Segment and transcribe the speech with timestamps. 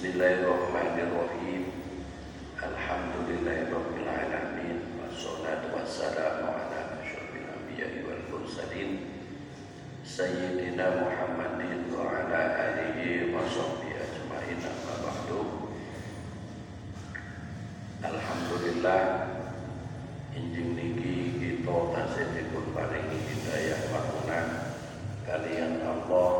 [0.00, 1.76] Bismillahirrahmanirrahim.
[2.56, 9.12] Alhamdulillahirabbil alamin wassalatu wassalamu ala asyrofil anbiya'i wal mursalin.
[10.00, 15.68] Sayyidina Muhammadin wa ala alihi wa sahbihi ajmain amma ba'du
[18.00, 19.04] Alhamdulillah
[20.32, 24.48] injing niki kita tasih dipun paringi hidayah makunah
[25.28, 26.32] kalian Allah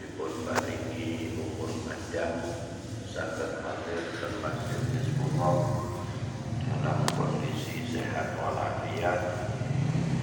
[0.00, 2.62] dipun paringi umur panjang
[3.12, 5.84] saged hadir dan masjid Hizbullah
[6.64, 9.20] dalam kondisi sehat walafiat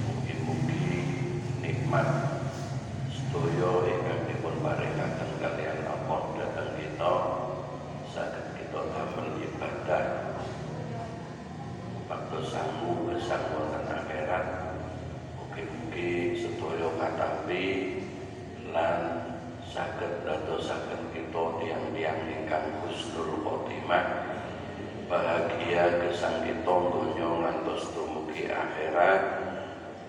[0.09, 0.97] mugi-mugi
[1.61, 2.09] nikmat
[3.13, 7.13] sedoyo ingkang dipun paringaken kalian Allah dhateng kita
[8.09, 10.05] saged kita damel ibadah
[12.09, 14.45] waktu sanggup gesang wonten akhirat
[15.37, 18.01] mugi-mugi sedoyo katampi
[18.73, 19.29] lan
[19.69, 24.25] saged dadosaken kita tiang-tiang ingkang husnul khotimah
[25.05, 29.21] bahagia gesang kita donya ngantos dumugi akhirat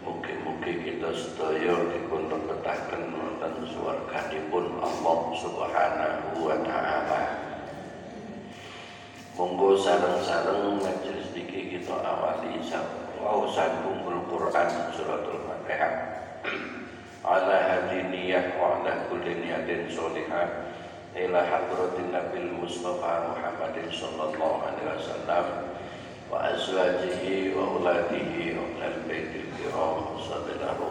[0.01, 7.23] mugi-mugi kita sedaya dipun lebetaken wonten swarganipun Allah Subhanahu wa taala
[9.37, 12.65] monggo sareng-sareng majelis niki kita awali
[13.21, 15.93] wau sambung Quran suratul Fatihah
[17.21, 17.85] ala
[18.41, 20.73] niyah wa ala kulli niyatin solihah
[21.13, 25.47] ila hadratin nabil mustafa muhammadin sallallahu alaihi wasallam
[26.33, 30.91] wa azwajihi wa uladihi wa ahlal baitil kiram sallallahu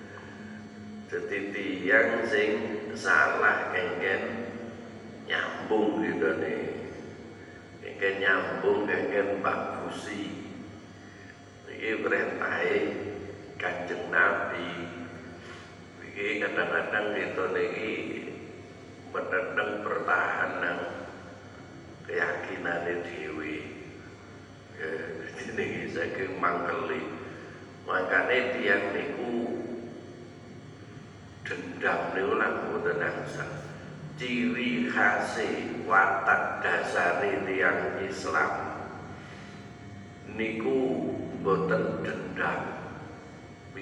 [1.13, 2.53] jadi tiang sing
[2.97, 4.49] salah kengen
[5.29, 6.81] nyambung gitu nih.
[7.81, 9.45] Kengen nyambung kengen
[9.91, 10.31] bagusi
[11.67, 12.79] ini perintahe
[13.59, 14.71] kanjeng Nabi.
[16.15, 17.95] Ini kadang-kadang kita niki
[19.11, 20.79] menentang pertahanan
[22.07, 23.67] keyakinan dewi
[25.43, 27.03] ini saya mangkeli.
[27.83, 29.59] Makanya tiang niku
[31.43, 33.51] dendam niku lan boten angsal.
[34.15, 35.35] Ciri khas
[35.83, 38.70] watak dasar tiang Islam
[40.35, 41.11] niku
[41.41, 42.81] boten dendam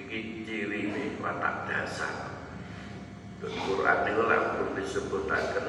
[0.09, 0.89] iki ciri
[1.21, 2.33] watak dasar.
[3.39, 5.67] Quran niku lampun disebutaken.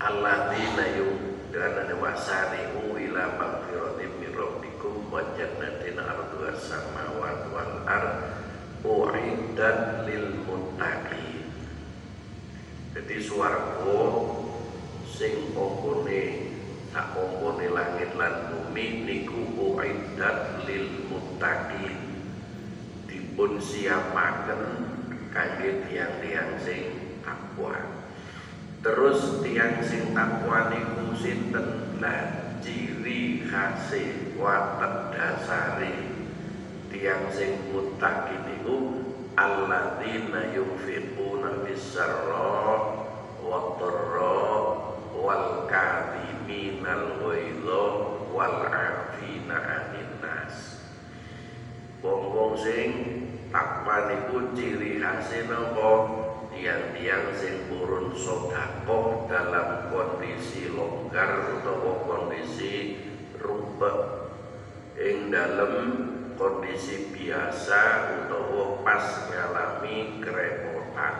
[0.00, 8.20] Alladzina yu'minuna wasari'u ila magfiratin min rabbikum wa jannatin arduha samawati wal ardh
[8.84, 11.46] uiddat lil muttaqin.
[12.94, 14.02] Jadi swarga
[15.08, 16.53] sing ompone
[16.94, 22.22] tak ompone langit lan bumi niku uiddat lil muttaqin.
[23.10, 24.62] Dipun siapaken
[25.34, 27.74] kangge tiang-tiang sing takwa.
[28.78, 31.98] Terus tiang sing takwa niku sinten?
[31.98, 35.98] Lah ciri khase watak dasare.
[36.94, 39.02] Tiang sing muttaqin niku
[39.34, 42.54] alladzina yunfiquna bisarra
[43.42, 44.38] wa dharra
[45.10, 45.66] wal
[46.44, 47.84] kadhiminal ghaidha
[48.28, 50.84] wal 'afina 'anil nas.
[52.04, 52.88] Wong-wong sing
[53.48, 56.20] takwa niku ciri khase napa?
[56.52, 63.00] Tiang-tiang sing purun sodakoh dalam kondisi longgar utawa kondisi
[63.40, 64.30] rubek
[65.00, 65.74] ing dalam
[66.38, 67.80] kondisi biasa
[68.20, 71.14] utawa pas ngalami kerepotan.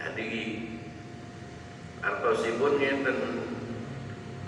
[0.00, 0.69] Jadi
[2.00, 3.18] artosipun ngeten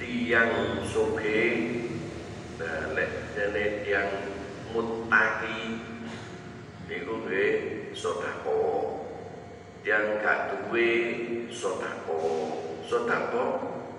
[0.01, 1.41] tiang soge
[2.97, 4.11] lek dene tiang
[4.73, 5.85] mutaki
[6.89, 7.53] niku nggih
[7.93, 9.05] sedekah
[9.85, 10.91] yang gak duwe
[11.53, 13.41] sodako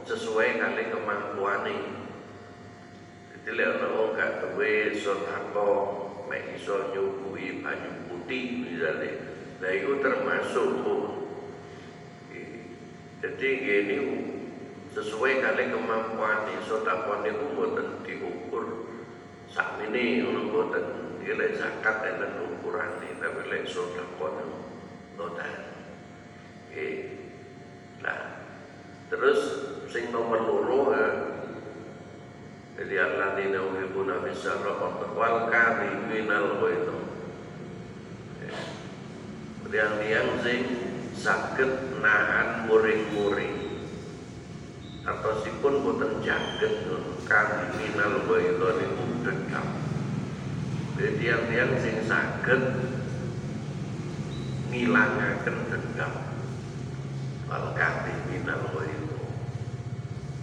[0.04, 1.70] sesuai kali kemampuan
[3.30, 5.70] jadi lek ono gak duwe sodako
[6.26, 9.14] mek iso nyukui banyu putih misalnya.
[9.62, 10.72] Nah itu termasuk
[13.24, 13.98] jadi gini
[14.92, 18.92] sesuai kali kemampuan ini sodako ini mboten diukur
[19.48, 20.86] saat ini ono mboten
[21.24, 24.64] nilai zakat dan ukuran ini tapi lek sodako ini
[26.74, 26.90] Oke.
[28.02, 28.20] Nah,
[29.14, 29.40] terus
[29.94, 31.10] sing nomor loro ya.
[32.82, 34.74] Jadi alladzina yuhibbuna bisarra
[35.14, 36.98] wal kadhiminal itu.
[39.70, 40.62] Liang-liang sing
[41.18, 43.86] saged nahan muring-muring.
[45.04, 46.88] Atau sipun boten jaget
[47.28, 49.68] kadhiminal itu niku dendam.
[50.96, 52.62] Jadi tiang-tiang sing saged
[54.74, 56.14] ngilangaken dendam
[57.46, 59.22] wal kabeh minal itu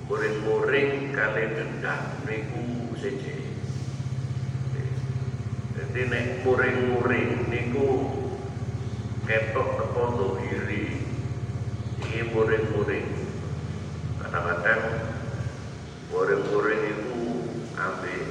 [0.06, 3.34] muring-muring kali dendam niku seje
[5.75, 8.19] jadi nek muring-muring niku
[9.31, 11.06] ketok tepo tuhiri
[12.03, 13.06] ini muring-muring
[14.19, 15.06] kadang-kadang
[16.11, 17.47] muring-muring itu
[17.79, 18.27] ambil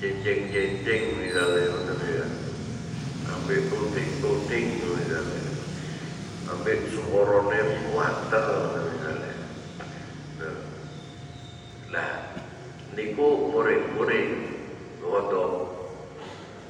[0.00, 1.68] jenceng-jenceng misalnya
[2.00, 2.26] ya?
[3.26, 5.44] Ambil tuting-tuting misalnya.
[6.48, 7.60] Sampai suarane
[7.92, 8.48] water
[8.88, 9.36] misalnya
[11.92, 12.10] lah
[12.96, 14.30] niku muring-muring
[15.04, 15.44] ngono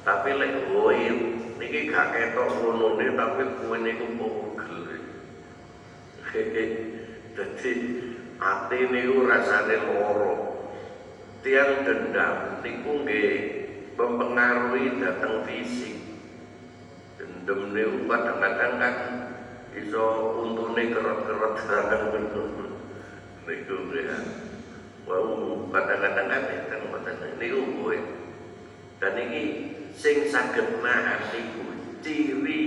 [0.05, 1.17] tapi lek goin
[1.57, 5.01] niki gak ketok ngono tapi kuwi niku pugel
[7.57, 7.73] dadi
[8.37, 10.33] ati niku rasane loro.
[11.41, 13.29] Tiang dendam niku nggih
[13.97, 15.97] mempengaruhi datang fisik.
[17.17, 18.95] Dendam niku kadang-kadang kan
[19.73, 20.05] iso
[20.37, 22.47] untune serangan betul.
[23.49, 24.17] Niku ya.
[25.09, 26.79] Wau kadang-kadang kan kan.
[26.93, 27.89] Mboten niku
[28.97, 29.41] dan ini
[29.93, 31.65] sing saged nahan niku
[32.01, 32.61] ciri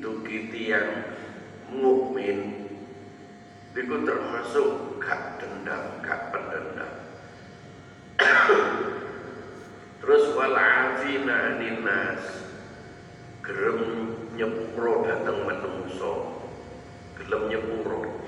[0.00, 1.16] dugi tiyang
[1.72, 2.59] mukmin
[3.70, 6.92] niku termasuk gak dendam gak pendendam.
[10.00, 12.22] Terus wal afina ninas
[13.46, 13.80] gerem
[14.34, 16.42] nyepuro dateng menungso
[17.20, 18.26] gelem nyepuro.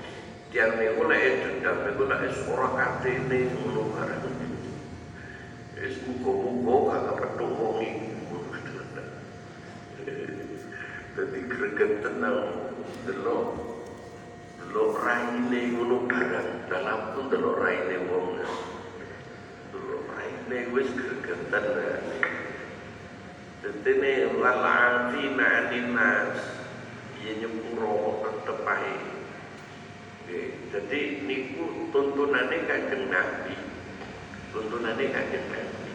[0.53, 4.25] Tiang niku lek dendam niku lek ora katene ngono bareng.
[5.83, 7.83] Wis muga-muga kagak petuk wong
[11.53, 12.71] greget tenang
[13.03, 13.72] delok
[14.73, 18.41] delok raine ngono barang dalam pun delok raine wong.
[19.69, 21.65] Delok raine wis gregetan
[23.61, 26.35] Dadi ne lalafina ninas
[27.21, 28.97] ya nyepuro tetep ae
[30.73, 33.53] jadi niku tuntunane kanjeng Nabi.
[34.49, 35.93] Tuntunane kanjeng Nabi.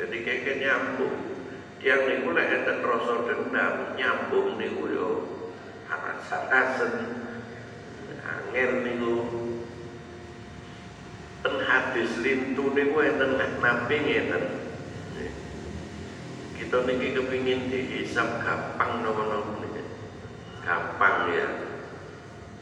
[0.00, 1.44] Jadi kayak nyambung.
[1.84, 5.39] Yang niku lek enten rasa dendam nyambung niku yo
[6.20, 6.92] aras-arasen
[8.20, 9.16] angel niku
[11.40, 14.44] ten hadis lintu niku enten Nabi ngeten
[16.60, 19.64] kita niki kepingin dihisap gampang nopo-nopo.
[20.60, 21.48] Gampang ya.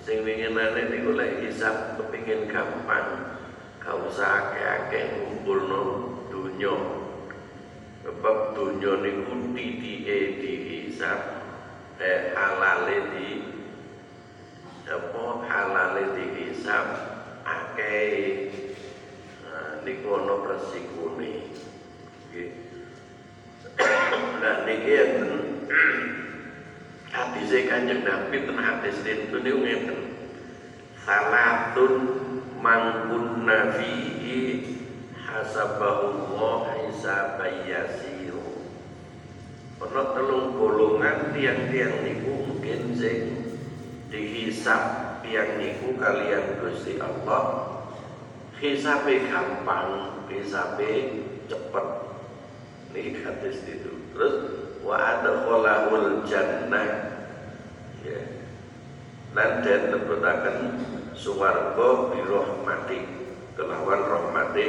[0.06, 3.36] Sing winginane niku lek hisap kepingin gampang.
[3.82, 5.82] Gak usah akeh-akeh ngumpulno
[6.30, 6.72] dunya.
[8.06, 11.38] Sebab dunya niku titike dihisap
[11.98, 13.47] eh halale di
[14.88, 16.86] apa halale dihisap
[17.44, 18.48] akeh
[19.44, 21.32] nah, niku ana resikone.
[22.32, 22.50] Nggih.
[24.40, 25.32] Nah niki enten
[27.12, 30.00] hadis kanjeng Nabi ten hadis itu niku ngeten.
[31.04, 31.94] Salatun
[32.60, 34.40] mangkunna fihi
[35.20, 38.64] hasabahullah hisaban yasiru
[39.78, 43.47] ana telung golongan tiang-tiang niku mungkin sing
[44.08, 44.82] dihisab
[45.20, 47.76] tiang niku kalian Gusti Allah.
[48.58, 50.90] Hisabe gampang hisabe
[51.46, 51.86] cepet.
[52.90, 53.92] Ini hadis itu.
[54.16, 54.34] Terus
[54.82, 56.90] wa adkhalahul jannah.
[58.02, 58.20] Ya.
[59.36, 60.58] Lan den lebetaken
[61.12, 62.98] suwarga bi rahmati
[63.54, 64.66] kelawan rahmati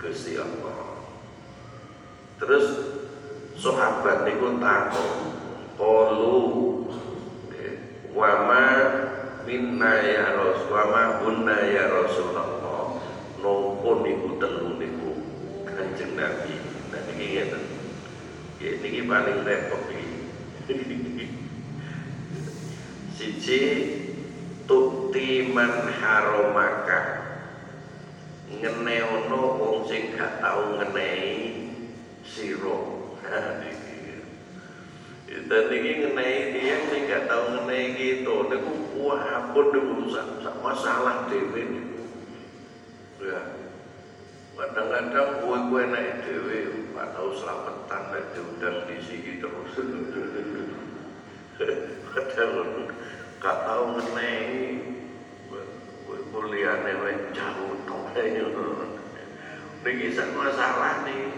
[0.00, 1.04] Gusti Allah.
[2.40, 2.66] Terus
[3.54, 5.12] sahabat niku takon
[5.78, 6.38] qalu
[8.14, 8.64] ya, wa ma
[9.42, 13.02] minna ya rasul wa ma bunna ya rasulullah.
[13.42, 15.10] Nopo niku telu niku
[15.66, 16.54] kanjeng nabi.
[16.94, 17.62] Nah niki ngeten.
[18.62, 20.14] Niki paling repot iki
[23.18, 23.60] siji
[24.64, 27.26] tukti man haromaka.
[28.54, 31.68] Ngeneono wong sing gak tau ngenehi
[32.22, 32.78] sira
[35.44, 40.08] Dan ini ngenai dia sing gak tau ngenai gitu, niku wah ampun niku
[40.64, 42.00] masalah dhewe niku.
[43.20, 43.40] Ya.
[44.54, 46.58] Kadang-kadang gue-gue naik dewe,
[46.94, 49.74] gak tau selamatan dan diundang di sini terus.
[52.14, 52.52] Kadang
[53.42, 54.78] gak tau ngenai
[56.34, 58.46] kuliahnya jauh topenya
[59.84, 61.28] Niki sak masalah nih.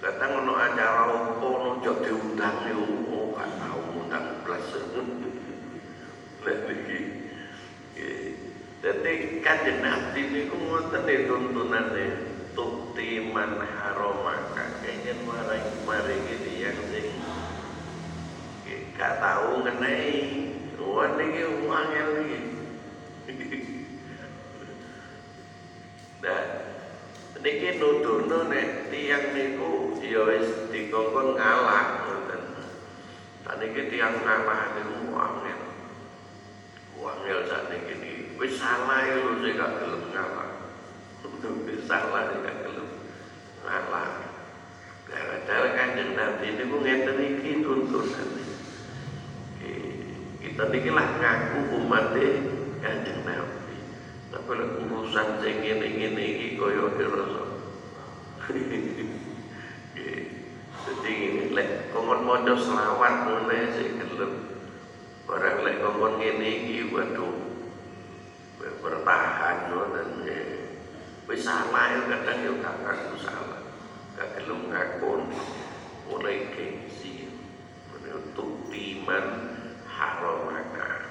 [0.00, 2.80] Kadang ono acara opo ono jok diundang yo
[3.12, 4.64] oh, gak tau undang blas.
[6.40, 7.00] Lha niki.
[8.80, 9.12] Jadi
[9.44, 12.06] kanjeng Nabi niku ngoten nih tuntunane
[12.56, 17.12] tukti man haromaka kenyen maring maringi tiyang sing
[18.96, 20.16] gak tau ngenai.
[20.80, 22.40] Wah niki wangel iki.
[26.20, 26.69] Nah,
[27.40, 32.42] niki nuduhno nek tiyang niku ya wis dikongkon ngalah ngoten.
[33.44, 35.60] Saniki tiyang ngalah niku wangel.
[37.00, 40.48] Wangel sakniki niki wis salah lho sing gak gelem ngalah.
[41.68, 42.88] Wis salah sing gak gelem
[43.64, 44.08] ngalah.
[45.08, 48.28] Gara-gara kanjeng Nabi niku ngeten iki tuntunan.
[50.40, 52.16] Kita niki lah ngaku umat
[52.84, 53.59] kanjeng Nabi.
[54.50, 57.44] Lek urusan sing ngene-ngene iki kaya dirasa.
[60.90, 61.14] Jadi
[61.54, 64.32] lek kongkon maca selawat ngene sing gelem.
[65.30, 67.30] Barang lek kongkon ngene iki waduh
[68.58, 70.26] bertahan ngoten
[71.30, 73.62] wis salah ya kadang ya gak ngaku salah.
[74.18, 75.30] Gak gelem ngakon
[76.10, 77.30] mulai gengsi.
[78.10, 79.26] Untuk timan
[79.86, 81.06] haramaka.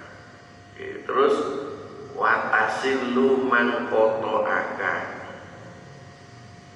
[1.07, 1.35] Terus
[3.59, 4.95] watasilu man koto aka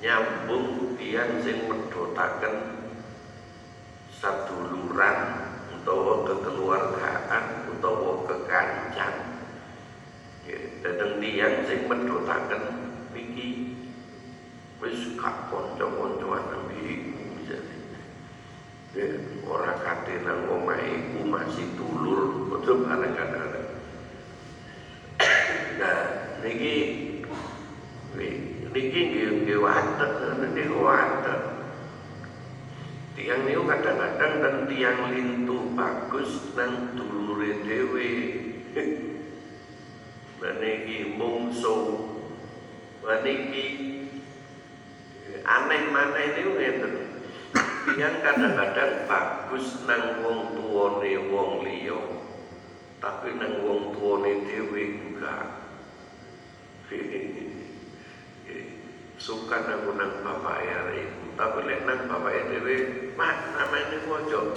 [0.04, 2.56] nyambung tiang sing medotaken
[4.12, 5.18] saduluran
[5.80, 9.16] utawa kekeluargaan utawa kekancan
[10.84, 12.64] dadeng tiang sing medotaken
[13.16, 13.80] niki
[14.84, 17.16] wis gak kanca-kancan nabi
[17.48, 17.78] jadi
[18.92, 19.08] ya,
[19.48, 23.72] ora kate nang omahe iku masih dulur betul kadang-kadang
[25.74, 26.76] Nah, niki
[28.74, 30.12] niki nggih nggih watek
[30.54, 31.42] niku watek.
[33.18, 38.12] Tiang niku kadang-kadang dan tiang lintu bagus dan dulure dhewe.
[40.44, 41.78] Nah niki mungsu.
[43.02, 43.66] Nah niki
[45.42, 46.94] aneh maneh niku ngeten.
[47.88, 52.00] Tiang kadang-kadang bagus nang wong tuwane wong liya.
[53.00, 55.64] Tapi nang wong tuwane dhewe enggak.
[59.24, 62.76] Suka nang nang bapak ya ibu tapi lek nang bapak ya dewe
[63.16, 64.52] mak namanya ojo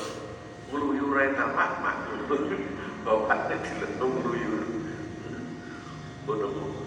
[0.75, 1.96] ngluyur ta mak mak
[3.06, 4.66] bapak ini dilentung ngluyur
[6.26, 6.82] bodoh.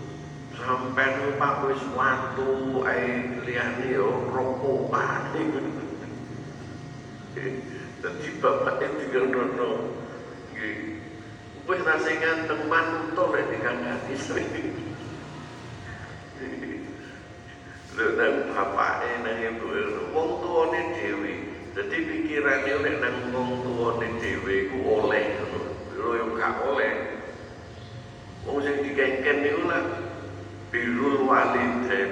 [0.59, 5.31] Sampai numpak wis watu ae liyane yo rokokan
[8.03, 9.95] dadi bapak itu digendhono
[10.51, 10.99] nggih.
[11.63, 14.19] Wis rasa ganteng manut lek dikandani
[17.99, 19.67] nang bapake nang ibu
[20.15, 21.33] wong tuane dhewe
[21.75, 25.59] dadi pikirane nek nang wong tuane dhewe ku oleh ngono
[25.99, 26.93] lho yo gak oleh
[28.47, 29.83] wong sing dikengken niku lah
[30.69, 32.09] birrul walidain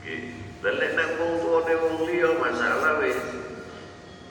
[0.00, 0.22] nggih
[0.62, 3.18] lek nang wong tuane wong liya masalah wis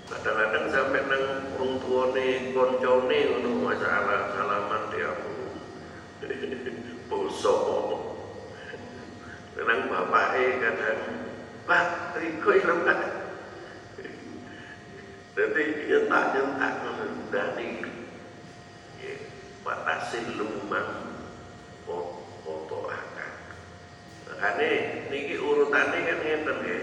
[0.10, 1.24] kadang-kadang sampai nang
[1.60, 5.12] wong tuane koncone ngono masalah salaman dia
[7.40, 7.56] bangsa.
[9.60, 11.02] Nang bapake kadang
[11.68, 13.00] Pak, riko ilmu Pak.
[15.38, 16.74] Jadi nyentak-nyentak
[17.30, 17.70] dari
[19.62, 21.22] Pak Tasin Lumang
[21.86, 23.34] foto akan.
[24.26, 24.72] Makanya
[25.14, 26.80] niki urutannya kan ngeten ya.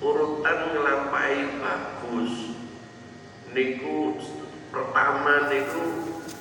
[0.00, 2.56] Urutan ngelampai bagus.
[3.52, 4.16] Niku
[4.72, 5.84] pertama niku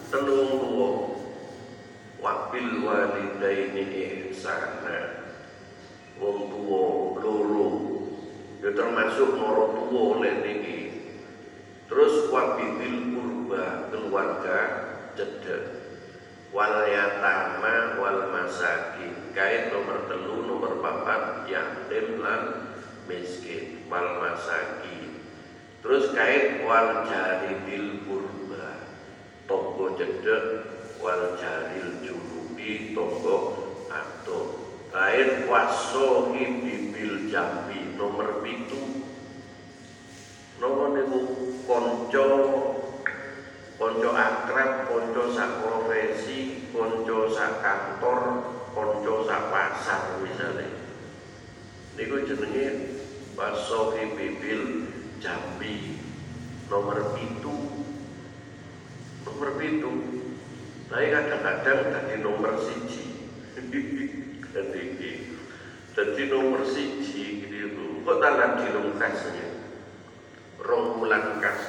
[0.09, 1.15] telung tuwa
[2.25, 3.85] wabil walidaini
[4.33, 5.29] ihsana
[6.17, 7.69] wong tuwa loro
[8.65, 10.79] ya termasuk moro tuwa oleh niki
[11.85, 14.59] terus wabil kurba keluarga
[15.13, 15.85] cedek
[16.49, 22.73] wal yatama wal masakin kait nomor telu nomor papat yatim lan
[23.05, 25.21] miskin wal masakin
[25.85, 28.91] terus kait wal jari bil kurba
[29.47, 30.43] tonggo cedek
[30.99, 33.37] wal jaril junubi tonggo
[33.87, 34.59] atau
[34.91, 39.07] lain wasohi bibil jambi nomor pitu.
[40.59, 41.19] Nomor niku
[41.63, 42.27] konco
[43.79, 48.19] konco akrab konco sak profesi konco sak kantor
[48.75, 50.67] konco sak pasar misalnya.
[51.95, 52.99] Niku jenenge
[53.39, 54.91] wasohi bibil
[55.23, 55.94] jambi
[56.69, 57.55] nomor pitu
[59.25, 59.93] nomor pitu
[60.85, 63.05] tapi kadang-kadang tadi nomor siji.
[64.55, 64.83] Jadi
[65.95, 68.03] jadi nomor siji gitu.
[68.05, 69.47] Kok dalam dilungkasnya
[70.63, 71.59] rong bulan kas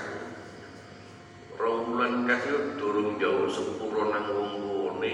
[1.56, 5.12] rong bulan kas itu durung jauh sepuluh nang wong tuwane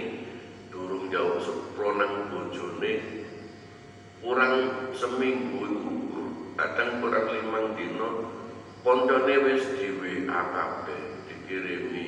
[0.68, 2.94] durung jauh sepuluh nang bojone.
[4.20, 4.54] Kurang
[4.92, 5.92] seminggu itu
[6.58, 8.10] kadang kurang limang dino
[8.82, 10.42] koncone wis di WA
[11.30, 12.06] dikirimi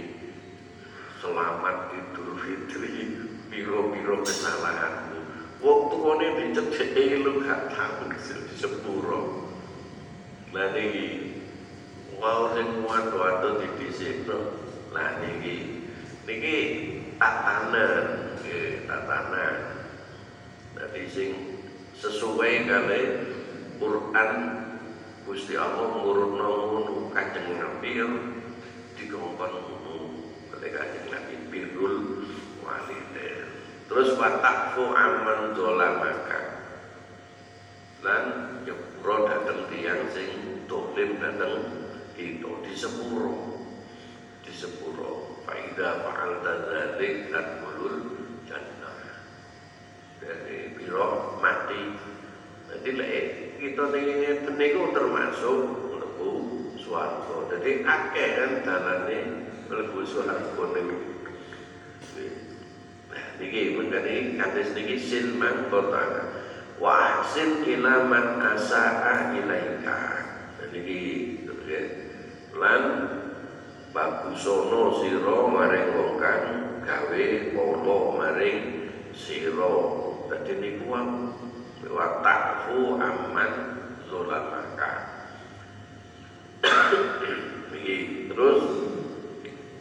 [1.23, 3.15] selamat Idul Fitri
[3.47, 5.19] piro-piro kesalahanmu.
[5.63, 8.19] Waktu kone dicedheki lu gak tahu di
[8.59, 9.47] sepuro.
[10.51, 11.39] Lah niki
[12.19, 14.59] wau sing kuat-kuat di disikno
[14.91, 15.87] lah niki
[16.27, 16.59] niki
[17.23, 19.55] tatanan nggih tatanan.
[20.75, 21.31] Dadi sing
[22.03, 23.03] sesuai kali
[23.79, 24.31] Quran
[25.25, 27.97] Gusti Allah ngurutno ngono kajeng Nabi
[28.93, 29.95] dikongkon ngono
[30.53, 31.97] kali kajeng Nabi birrul
[32.61, 33.49] walidain
[33.89, 36.41] terus watakfu aman dolamaka
[38.05, 38.25] lan
[38.69, 40.31] nyepuro dateng tiang sing
[40.69, 41.73] dolim dateng
[42.21, 43.65] itu di sepuro.
[44.45, 45.41] Di sepuro.
[45.45, 47.97] Faida fa'alta dzalik tadkhulul
[48.49, 48.97] jannah
[50.21, 51.93] dari biro mati
[52.65, 53.25] jadi lek
[53.75, 55.59] kita ini niku termasuk
[55.91, 56.31] mlebu
[56.79, 57.51] swarga.
[57.51, 59.19] Jadi akeh kan dalane
[59.67, 60.99] mlebu swarga niku
[63.11, 66.31] nah niki mengkene kados niki silman kota
[66.79, 70.23] wa ahsin ila man asaa ilaika.
[70.71, 71.43] Niki
[72.55, 72.83] lan
[73.91, 76.47] bagusono sira maring wong kang
[76.87, 77.27] gawe
[77.59, 78.59] ala maring
[79.11, 79.75] sira.
[80.31, 80.95] Dadi niku
[81.95, 83.53] wa ta'fu amman
[84.11, 84.93] zolamaka
[87.79, 88.63] iki terus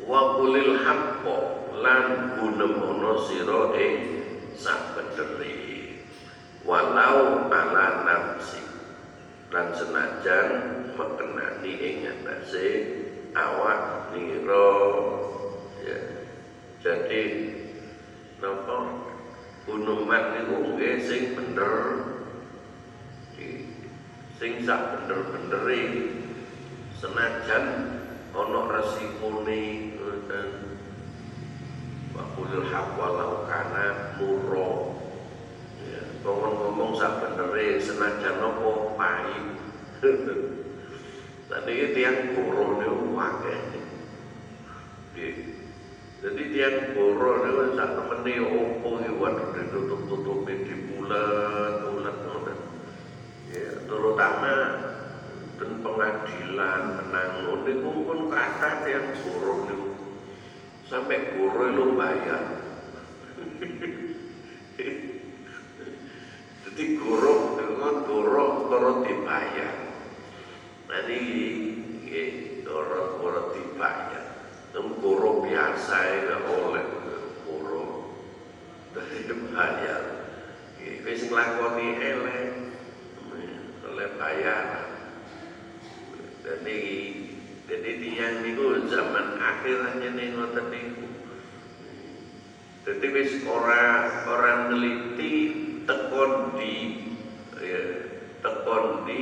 [0.06, 1.38] wa qulil haqqo
[1.82, 3.96] lan gunemono sira ing
[4.54, 5.98] sabeneri
[6.62, 8.62] walau ala nafsi
[9.50, 10.48] lan senajan
[10.94, 12.68] mekenani ing atase
[13.34, 14.70] awak nira
[15.82, 16.00] ya
[16.86, 17.24] jadi
[18.38, 19.13] napa
[19.64, 21.76] gunuman niku nggih sing bener
[24.40, 25.82] sing sak bener-benere
[27.00, 27.66] senajan
[28.36, 29.64] ana resikone
[29.96, 30.50] ngoten
[32.12, 34.72] wa qulil haqq walau kana murra
[36.24, 39.46] ngomong-ngomong sak benere senajan apa pahit
[41.54, 43.62] Tadi tiang boro niku akeh.
[46.24, 52.60] Jadi tiang boro niku sak temene opo iki waduh ditutup-tutupi di bulan-bulan ngoten.
[53.52, 54.56] Ya, terutama
[55.60, 59.90] dan pengadilan penanggung niku pun kata tiang boro niku.
[60.88, 62.44] Sampai boro bayar.
[66.64, 67.54] Jadi guru
[68.74, 69.76] guru dibayar.
[70.90, 71.20] Nanti
[72.66, 74.26] guru guru dibayar.
[74.74, 76.86] Tem guru biasa ya oleh
[77.46, 78.10] guru
[78.98, 80.04] dari dibayar.
[81.06, 82.50] Wis nglakoni elek
[83.86, 84.90] oleh bayaran.
[86.42, 86.82] Jadi
[87.70, 91.06] jadi dia niku zaman akhir hanya nih ngoten niku.
[92.84, 95.34] Jadi wis ora ora neliti
[95.86, 96.74] tekon di
[97.62, 97.84] ya,
[98.44, 99.22] tekon di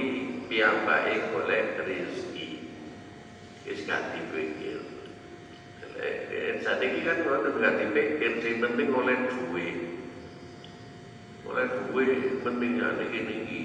[0.51, 2.67] piyambake golek rezeki.
[3.63, 4.83] Wis gak dipikir.
[6.59, 9.77] Saat ini kan orang nggak dipikir, sing penting oleh duit.
[11.47, 13.63] Oleh duit penting ini ini.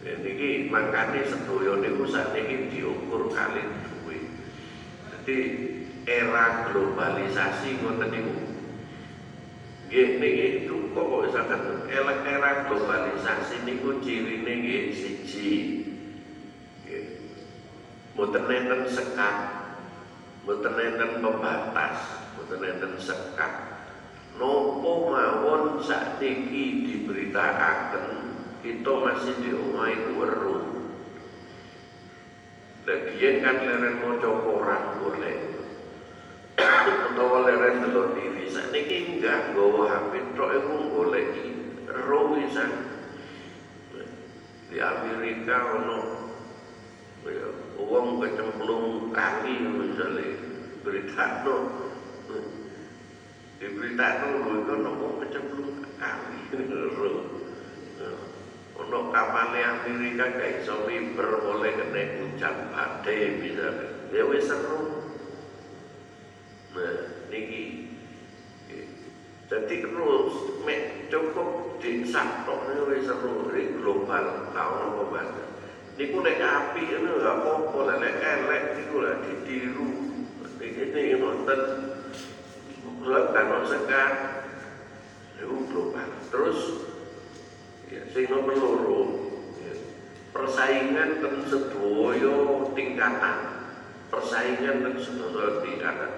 [0.00, 4.24] Niki makane sedoyo niku sakniki diukur kali duit.
[5.12, 5.36] Jadi
[6.08, 8.32] era globalisasi ngoten niku
[9.90, 15.79] Nggih niki duka kok misalkan era globalisasi niku cirine nggih siji.
[18.20, 19.36] Mboten enten sekat,
[20.44, 23.48] mboten enten pembatas, mboten enten sekat.
[24.36, 30.68] Nopo mawon sakniki diberitakaken kita masih diomahi weruh.
[32.84, 35.36] Lagian kan leren maca koran boleh.
[37.16, 41.46] Utawa leren delok TV sakniki enggak nggawa HP tok iku goleki
[41.88, 42.68] ro wisan
[44.68, 46.28] di Amerika ono
[47.80, 50.36] ya wong kecemplung kaki misalnya
[50.84, 51.56] berita no
[53.56, 57.10] di berita no lho iku ono wong kecemplung kaki ro
[58.76, 65.00] ono kapalnya Amerika kayak iso miber oleh kena hujan badai misalnya ya wis seru
[66.70, 67.90] Nah, niki
[69.50, 75.49] jadi terus mek cukup di saktok ini wis seru di global tahun apa bahasa
[76.00, 79.88] niku nek api itu gak apa-apa nek elek niku lah ditiru
[80.56, 81.60] iki iki nonton
[83.00, 84.12] Kulak kan sekat
[85.40, 86.60] itu global terus
[87.88, 88.56] ya sing nomor
[89.60, 89.72] ya,
[90.36, 93.36] persaingan ten sedoyo tingkatan
[94.08, 96.12] persaingan ten sedoyo tingkatan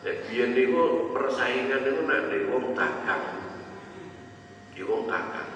[0.00, 3.36] Ya, biyen niku persaingan niku nek wong dagang.
[4.72, 5.52] Ki wong dagang.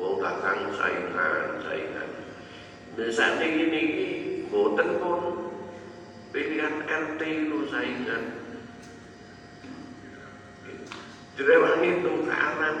[0.00, 2.07] Wong dagang saingan, saingan.
[2.98, 4.08] Biasanya gini iki
[4.50, 5.54] boten pun
[6.34, 8.42] pilihan RT lu saingan.
[11.38, 12.76] Direwangi tukaran.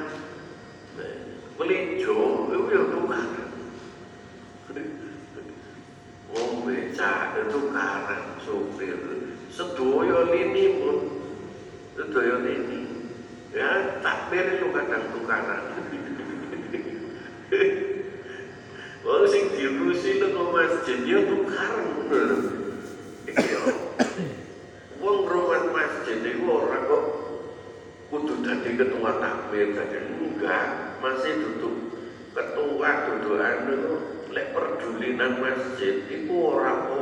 [1.54, 2.18] Melinjo
[2.50, 3.50] itu ya tukaran.
[6.34, 8.98] Wong becak tukaran sopir
[9.54, 10.98] sedoyo lini pun
[11.94, 13.06] sedoyo lini
[13.54, 15.62] ya takbir itu kadang tukaran
[19.08, 22.28] Wong sing diurusi ke masjid ya tukaran bener.
[25.00, 27.04] Wong rumah masjid itu orang kok
[28.12, 31.96] kudu dadi ketua takbir dadi enggak masih duduk
[32.36, 33.94] ketua dudukan itu
[34.28, 37.00] lek perjulinan masjid itu orang apa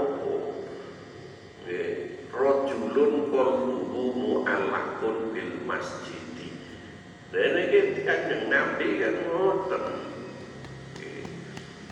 [1.66, 1.90] Nggih
[2.30, 6.54] rojulun qalbuhu mu'allaqun bil masjidi.
[7.34, 10.15] Dan ini kanjeng Nabi kan ngoten.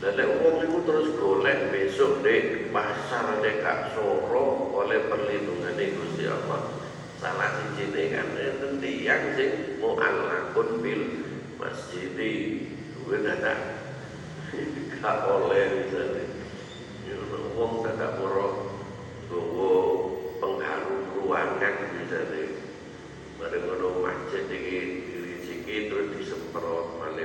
[0.02, 0.30] Dan lek
[0.66, 6.62] iku terus golek besok di pasar Dekak Soro oleh perlindungan Gusti Allah.
[7.22, 11.02] Salah siji kan enten tiyang sing mu'allaqun bil
[11.56, 12.32] masjidi.
[13.00, 13.58] Kuwi dadak
[15.00, 16.24] gak oleh misalnya.
[17.54, 18.74] Wong dadak moro
[19.30, 19.72] gowo
[20.42, 22.60] pengharum ruangan misalnya
[23.38, 24.78] pada ngono masjid iki
[25.10, 27.24] dirisiki terus disemprot male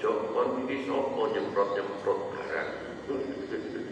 [0.00, 1.22] ojo kon iki sapa?
[1.36, 2.70] Nyemprot-nyemprot barang.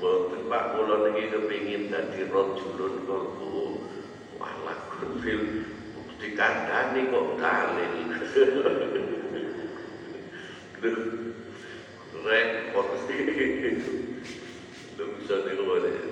[0.00, 3.78] Boten Pak kula niki kepengin dadi rajulun kalbu
[4.42, 4.90] walah
[5.22, 5.42] bil
[6.20, 7.94] dikandani kok dalil.
[12.24, 12.88] Repot
[14.94, 15.64] Lu bisa niku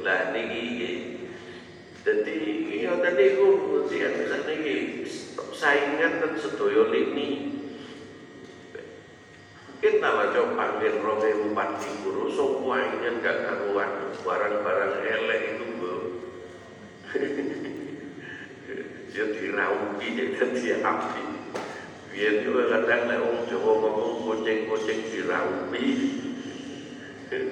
[0.05, 0.65] lah niki
[2.03, 2.37] Jadi
[2.83, 3.47] ya tadi ku
[3.91, 4.77] sih bisa niki.
[5.53, 7.52] Saingan dan sedoyo lini.
[9.83, 15.95] Tawa coba panggil rong ewu pati guru semuanya gak karuan barang-barang elek itu bu.
[19.11, 21.23] Dia diraupi dia diapi.
[22.15, 25.87] Biar juga kadang lek wong Jawa ngomong kucing-kucing diraupi.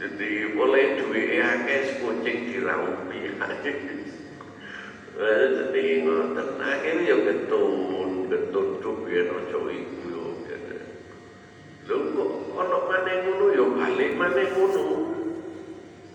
[0.00, 3.20] Jadi boleh duit akeh kucing diraupi.
[5.56, 10.01] Jadi ngoten akhirnya ya getun, getun duit aja iku yo.
[11.82, 12.30] Lho kok
[12.62, 14.86] ana maneh ngono ya balik maneh ngono.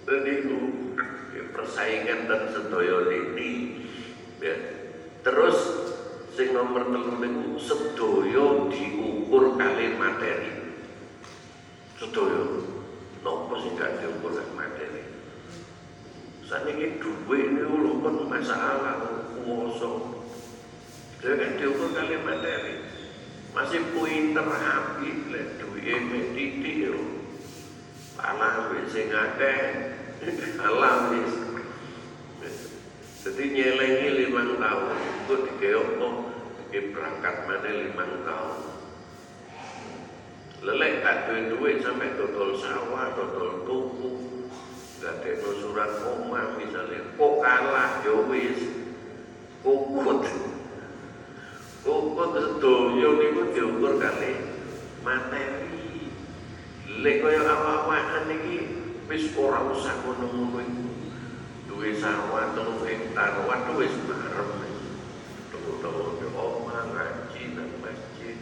[0.08, 0.58] Jadi itu
[1.51, 3.84] persaingan dan sedaya lini.
[4.39, 4.56] Ya.
[5.27, 5.58] Terus
[6.32, 10.80] sing nomor telu niku sedaya diukur kali materi.
[11.99, 12.43] Sedaya
[13.27, 15.03] nopo sing gak diukur kali materi.
[16.47, 19.03] Saniki duit ini walaupun masalah
[19.43, 19.91] kuasa.
[21.19, 22.87] Dia kan diukur kali materi.
[23.55, 26.01] Masih pinter api lek duit
[26.33, 26.97] titik yo.
[28.17, 29.62] Alah wis sing akeh.
[30.65, 31.31] Alah wis.
[33.27, 36.15] Jadi nyelengi lima tahun, itu dikeok kok
[36.71, 38.60] berangkat mana lima tahun.
[40.63, 44.10] Lelek tak duit duit sampai total sawah, total tuku,
[45.03, 48.60] gak ada surat koma misalnya, kok kalah ya wis,
[51.88, 54.43] kukut sedoyo niku diukur kali
[55.08, 56.12] materi.
[57.00, 58.58] Lek kaya awak-awakan iki
[59.08, 60.86] wis ora usah ngono-ngono iku.
[61.71, 64.52] Duwe sawah telung hektar waduh wis bareng.
[65.47, 68.36] Tuh-tuh omah ngaji nang masjid.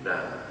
[0.00, 0.48] Nah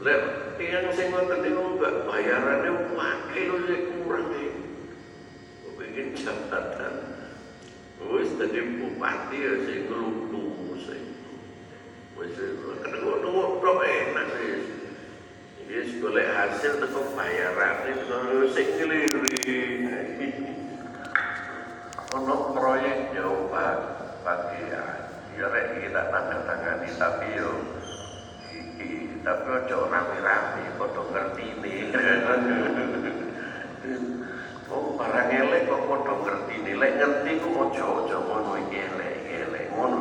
[0.00, 0.20] lek
[0.56, 4.50] tiang sing ngoten niku enggak bayarannya wakil sik kurang iki.
[5.76, 6.94] Bikin jabatan?
[8.00, 11.04] Wis dadi bupati ya sing nglutu sing
[12.20, 12.36] wis
[12.84, 13.12] ketemu
[13.60, 14.64] tok enak wis
[15.64, 17.88] Wis golek hasil teko bayaran
[18.52, 18.68] sing
[22.14, 23.10] ono proyek
[24.22, 24.84] bagi ya
[25.34, 25.46] ya
[25.90, 27.50] tanda tangani tapi yo
[28.54, 31.90] iki tapi ojo rame-rame padha ngerti nih
[34.70, 39.64] oh barang elek kok padha ngerti lek ngerti ku ojo ojo ngono iki elek elek
[39.74, 40.00] ngono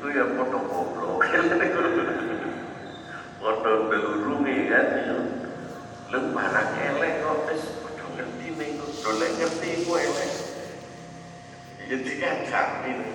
[0.00, 1.20] itu ya padha goblok.
[3.40, 4.86] Padha belurungi kan
[6.08, 9.12] lek barang elek kok wis padha ngerti nih kok.
[9.20, 10.32] Lek ngerti ku elek.
[11.84, 13.12] Jadi ngajak ini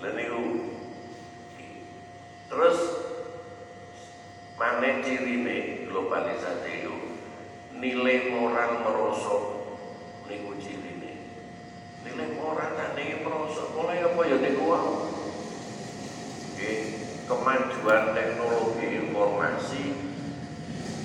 [0.00, 0.44] lalu
[2.48, 2.78] terus
[4.56, 6.96] mana ciri nih globalisasi itu
[7.76, 9.44] nilai moral merosot
[10.24, 10.91] niku ciri
[13.02, 15.10] nih merosot mulai apa ya niku wow
[17.26, 19.84] kemajuan teknologi informasi.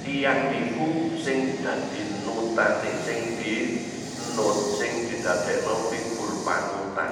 [0.06, 3.56] Tiang niku sing dadi nutane sing di
[4.38, 7.12] not sing didadekno figur panutan.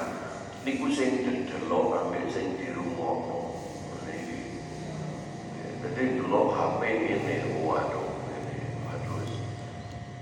[0.62, 3.46] Niku sing didelok ambek sing dirungokno
[4.06, 4.62] niki
[5.86, 9.22] jadi delok HP ini waduh ini waduh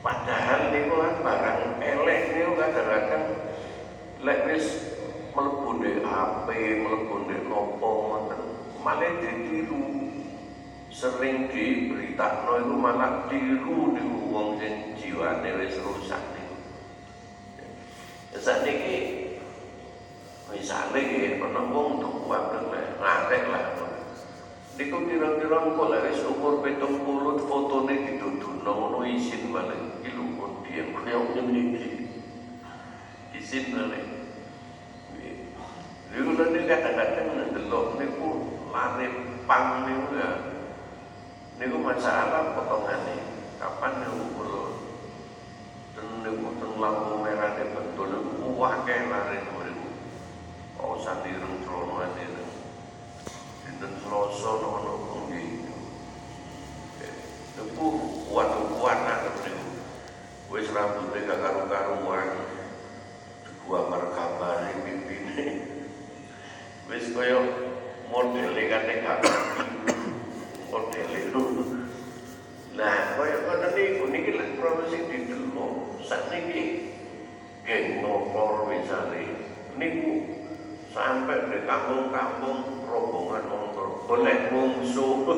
[0.03, 3.25] padahal niku kan barang elek niku kadang-kadang
[4.23, 4.67] lek wis
[5.31, 6.47] mlebu ndek HP
[6.83, 8.41] mlebu ndek nopo ngoten
[8.83, 9.83] malah ditiru
[11.03, 16.23] sering diberitakno itu malah tiru di wong sing jiwane wis rusak
[18.39, 19.35] saat ini
[20.47, 23.65] misalnya ya pernah wong uang lah ngarek lah
[24.73, 30.65] Niku kira-kira engko lek wis umur 70 fotone dituduhno ngono isin balik iki lho pun
[30.65, 31.89] dia kaya ngene iki.
[33.37, 33.69] Isin.
[36.09, 38.29] Niku lho kadang-kadang ndelok niku
[38.73, 39.05] lare
[39.45, 40.32] pang niku ya.
[41.93, 43.17] Niku masalah potongane.
[43.61, 44.65] Kapan niku kula
[45.93, 49.87] ten niku ten lampu merah betul niku akeh lare niku.
[50.81, 52.25] Oh sandireng trono ate
[53.61, 54.93] dinten Selasa ono
[55.29, 55.69] nggih.
[57.61, 57.85] Niku
[58.25, 59.65] kuat-kuat nang niku.
[60.49, 62.41] Wis rambute gak karu-karuan.
[63.69, 65.45] Gua merkabari pimpine.
[66.89, 67.37] Wis kaya
[68.09, 69.21] modele kate gak
[70.73, 71.21] modele
[72.73, 75.05] Nah, kaya ngoten niku niki lek produksi
[76.33, 76.89] sakniki
[77.61, 79.37] geng motor misale
[79.77, 80.25] niku
[80.89, 84.01] sampai di kampung-kampung rombongan motor.
[84.09, 85.29] Boleh mungsuh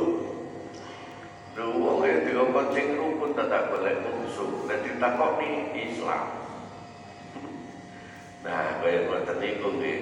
[1.56, 6.28] lu wong e dikoncing rukun tetap boleh mungsuh dan ditakoni Islam.
[8.48, 10.00] Nah kaya ngoten niku nggih.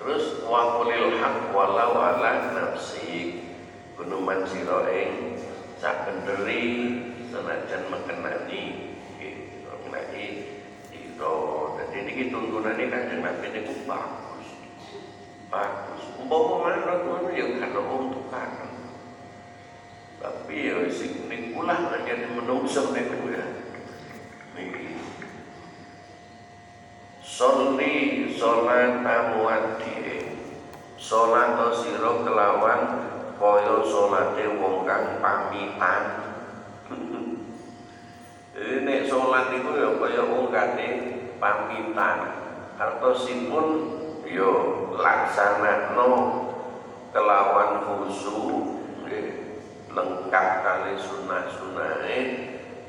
[0.00, 3.44] Terus wa qulil haq walau ala nafsi.
[4.00, 5.38] Gunuman sira ing
[5.78, 6.64] sak kenderi
[7.34, 9.34] senajan mengenani nggih
[9.66, 10.26] mengenai
[10.94, 11.34] itu
[12.14, 14.46] jadi ini tuntunannya kan Nabi ini bagus.
[15.50, 16.02] Bagus.
[16.14, 18.70] Umpama mana tuh yang karena untuk karena
[20.22, 23.44] tapi ya sing nikulah menjadi menungsem niku ya
[24.54, 24.94] niki
[27.18, 30.30] Soli sholat amuati
[30.94, 36.02] Sholat siro kelawan Koyo sholate wong kang pamitan.
[38.54, 42.44] Ini sholat itu ya kaya wong kate pamitan
[42.74, 43.66] Hartosipun
[44.26, 44.52] yo
[44.98, 46.42] laksanakno.
[47.14, 48.82] Kelawan khusyuk
[49.94, 52.18] lengkap kali sunah-sunahe.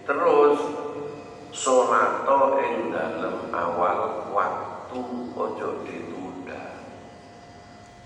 [0.09, 0.57] Terus
[1.55, 4.99] Solato ing dalam awal waktu
[5.31, 6.83] ojo ditunda.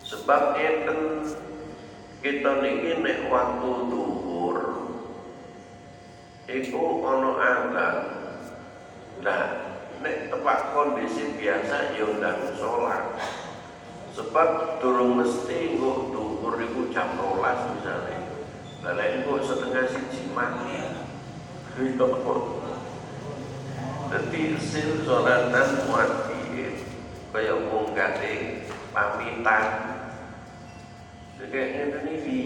[0.06, 1.26] Sebab enten
[2.22, 4.58] kita niki nek waktu duhur
[6.46, 7.98] Iku ono azan
[9.20, 9.69] Nah,
[10.00, 13.20] nek tepat kondisi biasa ya ndang sholat
[14.16, 18.20] sebab durung mesti nggo duhur iku jam 12 misalnya
[18.80, 20.80] Lalu kok setengah siji mati
[24.10, 26.76] Dadi sil sholatan muatiin
[27.30, 29.64] kaya wong kate pamitan.
[31.38, 32.42] Jadi ngene iki.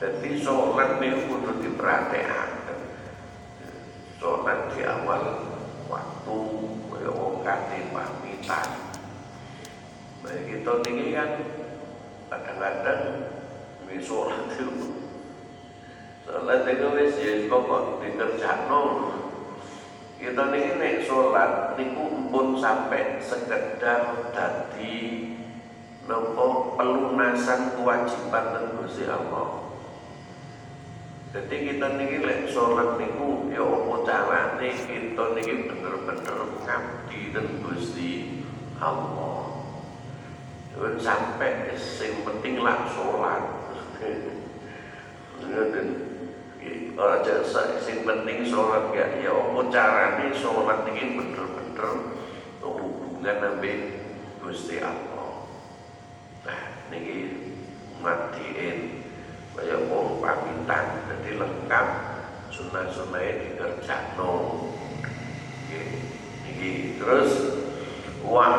[0.00, 2.53] Dadi sholat niku kudu diperhatikan.
[4.24, 5.52] Sholat di awal
[5.84, 6.38] waktu
[6.88, 8.68] kaya wong kate pamitan.
[10.24, 11.30] Nah kita niki kan
[12.32, 13.02] kadang-kadang
[14.00, 14.96] sholat itu
[16.24, 19.12] Sholat itu wis ya pokok dikerjakno
[20.16, 25.36] kita niki nek salat niku pun sampai sekedar dadi
[26.08, 29.63] nopo pelunasan kewajiban Gusti Allah.
[31.34, 38.38] Jadi kita niki lek salat niku ya apa carane kita niki bener-bener ngabdi dan Gusti
[38.78, 39.66] Allah.
[40.70, 43.42] Jangan sampai sing penting lah salat.
[46.94, 52.14] Orang jasa sing penting sholat ya ya apa carane sholat ini bener-bener
[52.62, 53.72] hubungan nabi
[54.38, 55.50] Gusti Allah.
[56.46, 56.62] Nah
[56.94, 57.18] niki
[57.98, 59.03] matiin
[59.54, 61.86] kaya wong pamitan jadi lengkap
[62.50, 64.32] sunah-sunah dikerjakno.
[66.42, 67.62] Niki terus
[68.26, 68.50] wa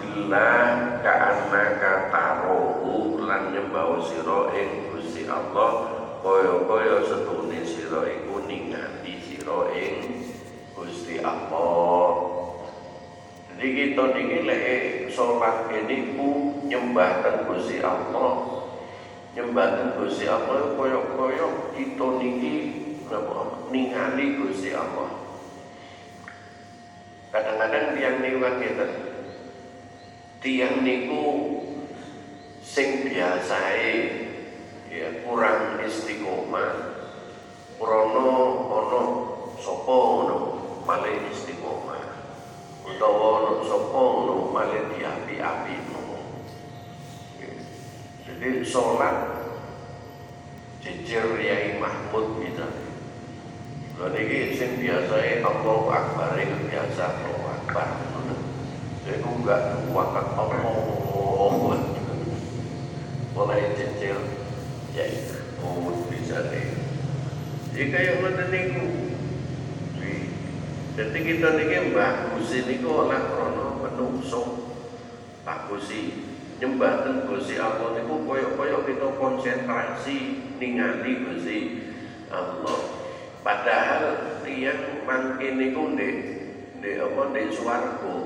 [0.00, 5.92] billah ka'annaka tarohu lan nyembah sira ing Gusti Allah
[6.24, 10.24] kaya-kaya setune sira iku ningali sira ing
[10.72, 12.32] Gusti Allah.
[13.52, 14.64] Jadi kita niki lek
[15.12, 18.60] salat kene ku nyembah Gusti Allah.
[19.30, 21.46] Nyembah Gusti Allah kaya-kaya
[21.78, 22.54] kita niki
[23.06, 25.10] napa ningali Gusti Allah.
[27.30, 28.90] Kadang-kadang tiang niku ngeten.
[30.42, 31.24] Tiang niku
[32.58, 33.94] sing biasae
[34.90, 36.98] ya kurang istiqomah
[37.78, 38.30] krono
[38.66, 39.02] ono
[39.62, 40.38] sapa ngono
[40.82, 42.02] malih istiqomah
[42.82, 45.99] utawa ono sapa ngono malih diapi-api
[48.38, 49.16] jadi sholat
[50.78, 52.90] jejer Yai Mahmud misalnya
[54.00, 58.00] Lalu ini sing biasa Allahu Akbar itu biasa Allahu Akbar.
[59.04, 59.60] Jadi enggak
[59.92, 60.64] wakat Allah.
[63.36, 64.16] Mulai jejer
[64.96, 65.04] ya
[65.60, 66.66] oh bisa deh
[67.76, 68.84] jika yang mana niku.
[70.96, 74.42] Jadi kita niki bagus ini kok oleh krono menungso
[75.44, 76.29] bagusi nyembah
[76.60, 80.18] ten Gusti Allah niku koyok-koyok kita konsentrasi
[80.60, 81.88] ningali Gusti
[82.28, 83.00] Allah.
[83.40, 86.16] Padahal tiyang mangke niku ndek
[86.76, 88.16] ndek apa ndek swarga.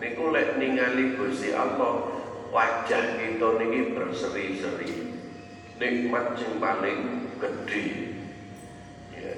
[0.00, 2.16] Niku lek ningali Gusti Allah
[2.48, 4.92] wajah kita niki berseri-seri.
[5.76, 7.00] Nikmat yang paling
[7.36, 7.84] gede
[9.12, 9.34] ya.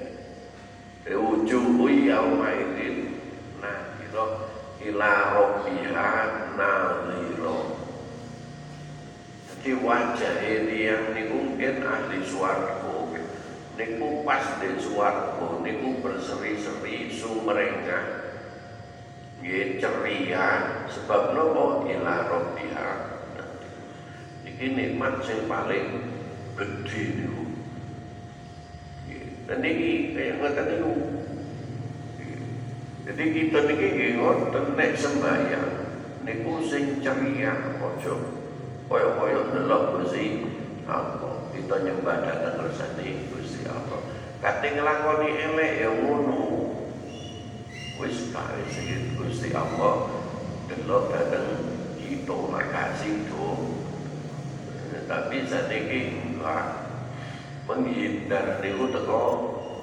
[1.11, 3.19] Wujuhu yauma idzin
[3.59, 4.23] nah kita
[4.85, 6.09] ila rabbiha
[6.53, 7.84] nadhira
[9.65, 12.85] jadi wajah ini yang niku mungkin ahli swarga.
[13.73, 18.29] Niku pas di swarga niku berseri-seri sumrengah.
[19.41, 20.47] Ya ceria.
[20.85, 22.89] Sebab nopo ila rabbiha.
[24.45, 26.13] Ini nikmat yang paling
[26.61, 27.43] gede niku.
[29.49, 30.93] Dan niki kaya ngoten niku.
[33.09, 35.73] Jadi kita niki nggih ngoten nek sembahyang.
[36.21, 38.44] Niku sing ceria aja
[38.85, 40.45] kaya-kaya delok Gusti
[40.85, 41.49] Allah.
[41.55, 43.99] Kita nyembah datang kersane Gusti Allah.
[44.43, 46.41] Kate nglakoni elek ya ngono.
[47.97, 50.25] Wis bae sing Gusti Allah
[50.69, 51.47] delok datang
[51.97, 53.85] kita makasih tuh
[55.05, 56.89] tapi saniki enggak
[57.69, 59.23] menghindar niku teko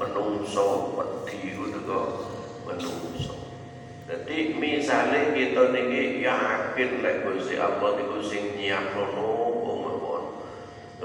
[0.03, 2.01] menungso wedi ku teko
[2.67, 3.42] menungso
[4.13, 10.37] jadi misalnya kita niki yakin lek Gusti Allah niku sing nyiapno mawon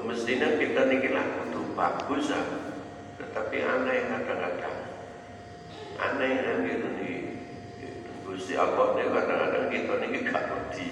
[0.04, 2.44] mestinya kita niki lah kudu bagus ah.
[3.16, 4.78] Tetapi aneh kadang-kadang.
[5.96, 7.18] Aneh kan gitu nih.
[8.28, 10.88] Gusti Allah nih kadang-kadang kita niki gak wedi.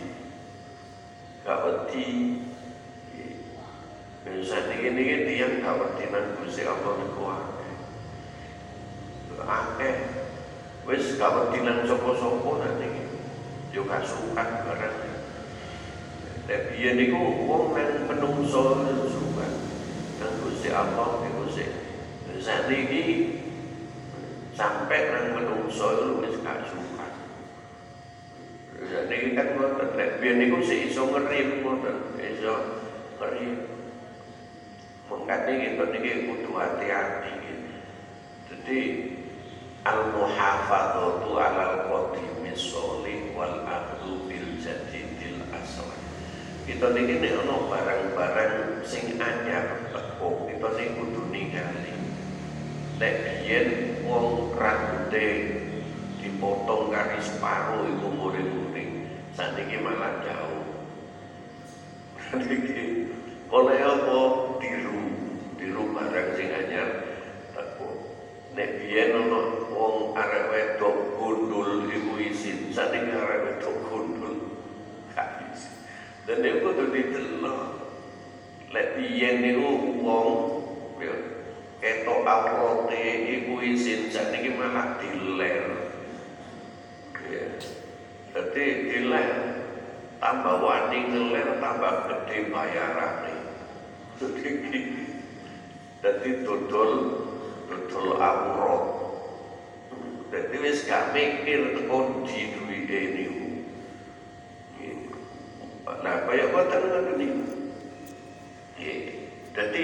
[1.44, 2.08] Gak wedi.
[4.40, 5.04] Saat ini ini
[5.36, 7.28] dia gak berdinan Gusti Allah niku
[9.46, 9.96] akeh
[10.86, 12.88] wis kawedinan sapa-sapa nanti.
[13.76, 14.96] Yo kasukan barang
[16.46, 19.52] Nek biyen niku wong nang menungso sukan
[20.22, 21.74] nang Gusti Allah niku sik
[22.38, 23.04] sakniki
[24.54, 27.12] sampai nang menungso itu wis gak sukan
[28.86, 29.90] Jadi kan ngoten.
[29.98, 32.22] Nek biyen niku sik iso ngerip ngoten.
[32.22, 32.56] Iso
[33.18, 33.58] ngerip.
[35.10, 37.34] Mengkati kita niki kudu hati-hati
[38.50, 38.80] Jadi
[39.86, 46.02] al-muhafadzatu alal qadimi sholih wal akhdhu bil jadidil aslan
[46.66, 51.94] kita niki nek ana barang-barang sing anyar teko kita niki kudu ningali.
[52.98, 53.68] Nek biyen
[54.02, 55.26] wong rambuté
[56.18, 59.14] dipotong kari separuh iku muring-muring.
[59.38, 60.66] Saniki malah jauh.
[62.50, 63.14] Niki
[63.54, 64.20] oleh apa
[64.58, 65.06] diru
[65.62, 67.15] diru barang sing anyar
[68.56, 74.36] nek biyen ana wong arek wedok gundul iku isin saniki arek wedok gundul
[75.12, 75.44] gak
[76.24, 77.76] dan dia kudu didelok
[78.72, 80.30] lek biyen niku wong
[81.04, 81.16] ya
[81.84, 85.92] ketok aurate iku isin saniki malah diler.
[87.28, 87.46] Ya
[88.32, 89.30] dadi diler
[90.24, 93.36] tambah wani ngeler tambah gede bayarane
[96.00, 96.92] dadi dodol
[97.86, 98.84] dodol aurat
[100.34, 103.46] dadi wis gak mikir teko di duwike niku
[105.86, 107.46] Nah, kaya boten ngoten niku.
[108.78, 109.02] Nggih.
[109.54, 109.84] Dadi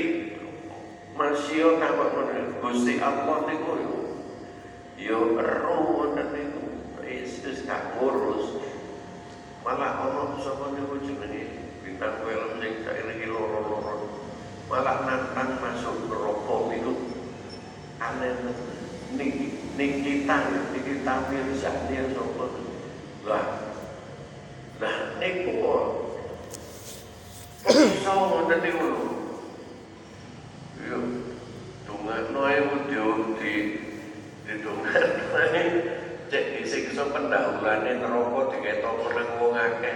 [1.14, 3.96] masya tambah menawi Gusti Allah niku yo
[4.98, 6.62] yo ero wonten niku.
[7.06, 8.66] Wis gak ngurus.
[9.62, 14.26] Malah ana sapa niku jenenge bintang film sing saiki loro-loro.
[14.70, 17.11] Malah nantang masuk neraka niku
[18.02, 18.34] aneh
[19.14, 19.46] niki
[19.78, 20.38] niki kita
[20.74, 22.46] niki tampil saknya sapa.
[23.30, 23.72] Lah
[24.82, 25.62] Nah, niku
[27.70, 29.06] iso ngoten niku lho.
[30.82, 30.98] Yo,
[31.86, 32.98] dongakno ae di
[33.38, 33.54] di
[34.50, 35.62] didongakno ae
[36.34, 39.94] cek disiksa pendahulane neraka diketok meneng wong akeh.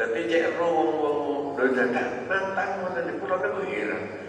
[0.00, 1.16] Dadi cek ro wong-wong
[1.60, 4.25] lho dadak nantang ngoten niku niku heran.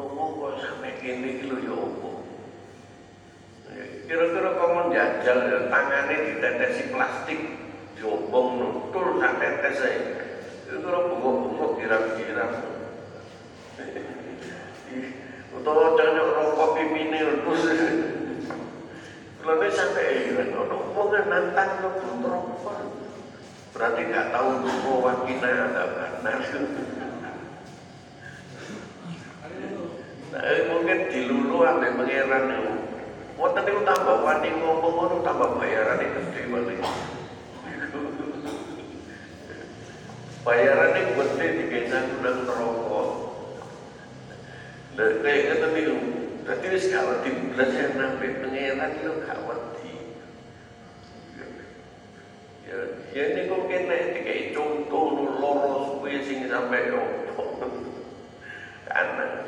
[0.00, 2.08] Wong kok sampe kene iki lho ya opo?
[4.08, 5.38] Kira-kira kamu jajal
[5.70, 7.40] tangannya ditetesi plastik
[8.00, 10.00] diobong nutul sak tetes saya
[10.70, 12.46] itu orang bungok-bungok kira-kira
[15.60, 17.64] utawa jangan rokok piminil terus
[19.42, 21.90] kalau sampai heran orang ngomongnya nantang lo
[22.22, 22.78] rokok?
[23.70, 26.38] Berarti nggak tahu dulu wakina ada benar
[30.30, 30.42] nah,
[30.90, 32.74] mungkin dilulu ada pangeran itu
[33.38, 36.76] Wonten niku tambah wani ngomong ngono tambah bayaran itu gede wali.
[40.44, 43.02] Bayarannya gede digesan nang neraka.
[44.92, 45.96] Lha kayak ngoten niku.
[46.44, 49.92] Dadi wis gak wedi blas yang nampe pangeran lho gak wedi.
[52.68, 52.76] Ya,
[53.16, 56.92] ya niku kene dikai contoh loro suwe sing sampe.
[58.84, 59.24] Karena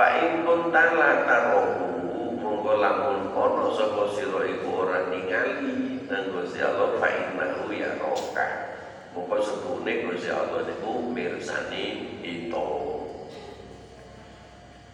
[0.00, 6.64] fa in kunta la tarohu monggo lamun ana sapa sira iku ora ningali nang Gusti
[6.64, 8.48] Allah fa innahu ya roka.
[9.12, 12.68] Monggo sepune Gusti Allah niku mirsani itu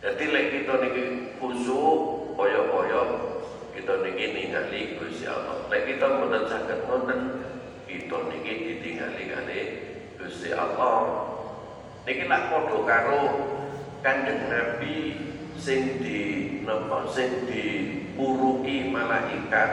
[0.03, 1.05] jadi lek kita niki
[1.39, 3.03] khusyuk kaya-kaya
[3.79, 5.71] kita niki ningali Gusti Allah.
[5.71, 7.21] Lek kita mboten saged ngoten
[7.87, 9.61] kita niki ditingali kali
[10.19, 11.31] Gusti Allah.
[12.03, 13.23] Niki lak padha karo
[14.07, 15.19] Kanjeng Nabi
[15.59, 16.19] sing di
[16.63, 19.71] napa sing dipuruki malaikat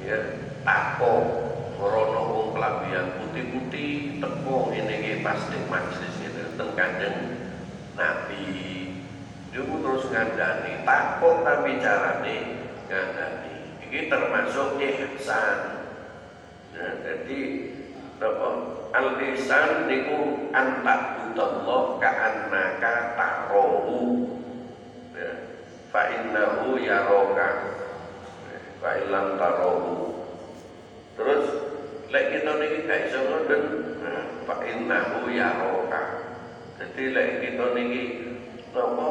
[0.00, 1.44] ya tako
[1.76, 7.18] rono wong kelabian putih-putih teko ngene iki pas ning majelis ngene teng Kanjeng
[7.92, 8.48] Nabi.
[9.52, 12.36] Dia terus ngandani tako ta bicarane
[12.88, 13.54] ngandani.
[13.84, 15.58] Iki termasuk ihsan.
[16.72, 17.40] Nah jadi
[18.16, 18.48] apa
[18.92, 24.28] al-ihsan niku antabudallah ka'annaka tarohu
[25.92, 27.48] fa innahu yaraka.
[28.80, 28.98] Fa
[29.38, 30.16] tarahu
[31.14, 31.44] terus
[32.08, 33.62] lek kita niki gak iso ngoten.
[34.48, 36.02] Fa innahu yaraka.
[36.80, 38.02] Jadi lek kita niki
[38.72, 39.08] napa?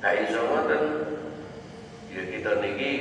[0.00, 0.82] Gak iso ngoten.
[2.14, 2.92] Ya kita niki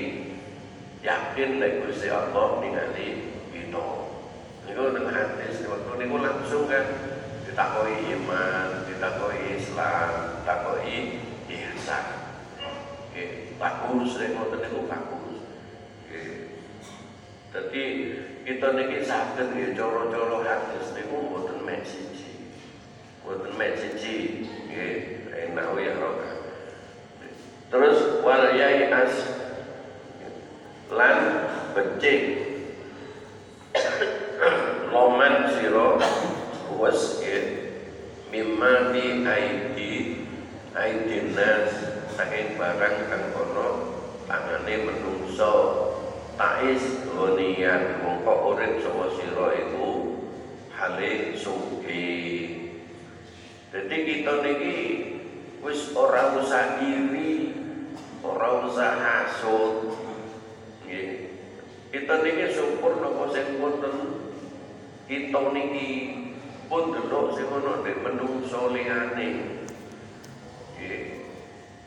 [1.06, 4.05] yakin lek Gusti Allah ningali kita
[4.66, 6.86] itu nang hadis waktu niku langsung kan
[7.46, 10.10] ditakoi iman, ditakoi Islam,
[10.42, 12.06] ditakoi ihsan.
[13.14, 15.38] Nggih, bagus nek ngoten niku bagus.
[16.06, 16.24] oke
[17.56, 17.84] jadi
[18.44, 22.52] kita niki sakit ya coro coro hadis niku mboten mek siji.
[23.24, 24.44] Mboten mek siji.
[24.68, 26.32] Nggih, enak ya roka.
[27.72, 29.14] Terus wal yai as
[30.92, 31.18] lan
[31.72, 32.24] becik
[34.92, 36.00] loman siro
[36.76, 37.24] was
[38.32, 39.94] mimma fi aidi
[40.76, 41.72] aidinas
[42.16, 43.68] saking barang kang kono
[44.28, 45.54] tangane menungso.
[46.36, 46.84] Tais
[47.16, 50.20] gonian mongko urip sapa sira iku
[50.76, 52.12] hale suki
[53.72, 54.80] jadi kita niki
[55.64, 57.56] wis ora usah iri
[58.20, 59.96] ora usah hasud
[60.84, 61.40] nggih.
[61.96, 64.25] Kita niki syukur napa sing wonten
[65.06, 65.90] kita niki
[66.66, 69.28] pun delok sing ana nek menungso liyane
[70.76, 71.16] nggih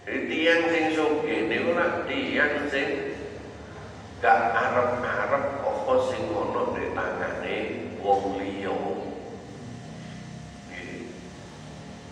[0.07, 2.89] tiang sing sugih niku lak tiang sing
[4.19, 7.57] gak arep-arep apa sing ono di tangane
[8.03, 8.79] wong liya.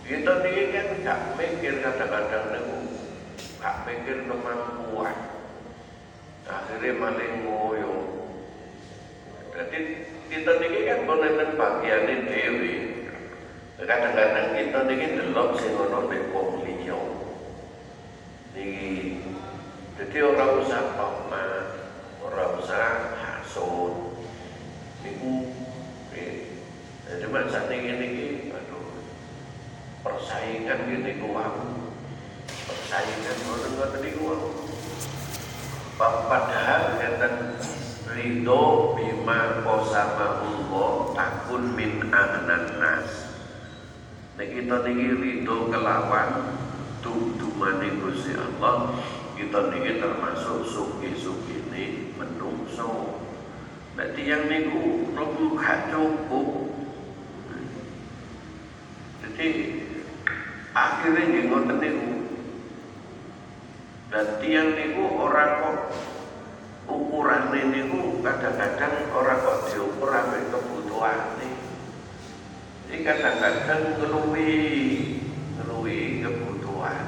[0.07, 2.77] Kita niki kan gak mikir kadang-kadang niku
[3.59, 5.15] gak mikir kemampuan.
[6.47, 8.06] Akhirnya maling ngoyo.
[9.57, 12.73] Jadi kita niki kan konen bagiane dhewe.
[13.81, 16.57] Kadang-kadang kita niki delok sing ono nek wong
[20.17, 21.77] jadi orang usah pamer
[22.25, 24.17] ora usah hasud
[25.05, 25.45] niku
[26.09, 26.57] eh
[27.05, 28.09] jadi masa ini ini
[28.49, 28.97] aduh
[30.01, 31.85] persaingan gini kuang
[32.65, 34.25] persaingan ngoten niku
[36.01, 37.36] padahal enten
[38.17, 43.37] ridho bima kosama Allah takun min agnan nas.
[44.41, 46.57] Nek kita niki ridho kelawan
[47.05, 48.97] tumane Gusti Allah
[49.37, 53.21] kita niki termasuk suki-suki ini menungso.
[53.93, 56.73] Berarti yang niku nopo gak cukup.
[59.21, 59.47] Jadi
[60.73, 62.09] akhirnya ngoten niku.
[64.07, 65.77] Dan tiang niku orang kok
[66.87, 71.53] ukuran niku kadang-kadang orang kok diukur sampai kebutuhan nih
[72.87, 74.55] ini kadang-kadang ngeluwi
[75.59, 77.07] ngeluwi kebutuhan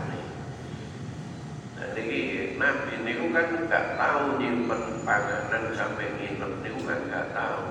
[1.79, 2.19] jadi
[2.59, 7.65] Nabi niku kan gak tahu nyimpen panganan sampai nginep niku kan gak tahu.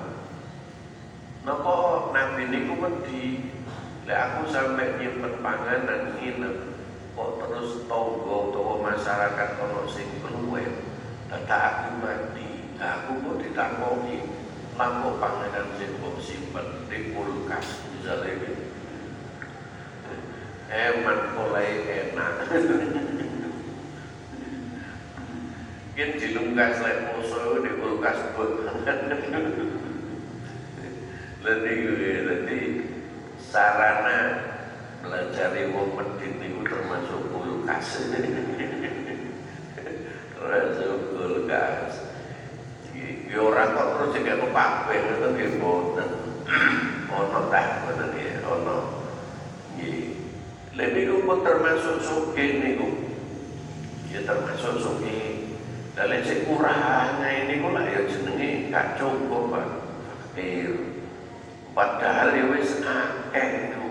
[1.45, 1.75] Napa
[2.09, 3.53] Nabi niku wedi?
[4.09, 6.55] Lek aku sampai nyimpen panganan nginep
[7.13, 10.88] kok terus tonggo utawa masyarakat ono sing keluwen
[11.29, 12.49] dadak aku mati
[12.81, 14.17] nah, aku kok ditakoni
[14.75, 18.63] lampu panganan kok simpen di kulkas misalnya gitu
[20.69, 22.33] eman mulai enak
[25.99, 28.63] Yen dilungkas lek poso di kulkas pun.
[31.43, 32.59] Lha jadi
[33.43, 34.19] sarana
[35.03, 37.99] belajar wong medit niku termasuk kulkas.
[40.39, 41.93] termasuk kulkas.
[43.27, 46.09] Ya ora kok terus jek kok pape ngoten nggih boten.
[47.11, 48.77] Ono dah ngoten ya, ono.
[49.75, 50.15] Nggih.
[50.79, 51.43] Lha niku pun
[51.79, 52.87] termasuk sugih niku.
[54.11, 55.55] Ya termasuk sugih
[55.95, 59.65] dalam sekurangnya ini kok lah ya jenenge gak cukup Pak.
[60.35, 60.75] Fakir.
[61.71, 63.87] Padahal ya wis akeh itu.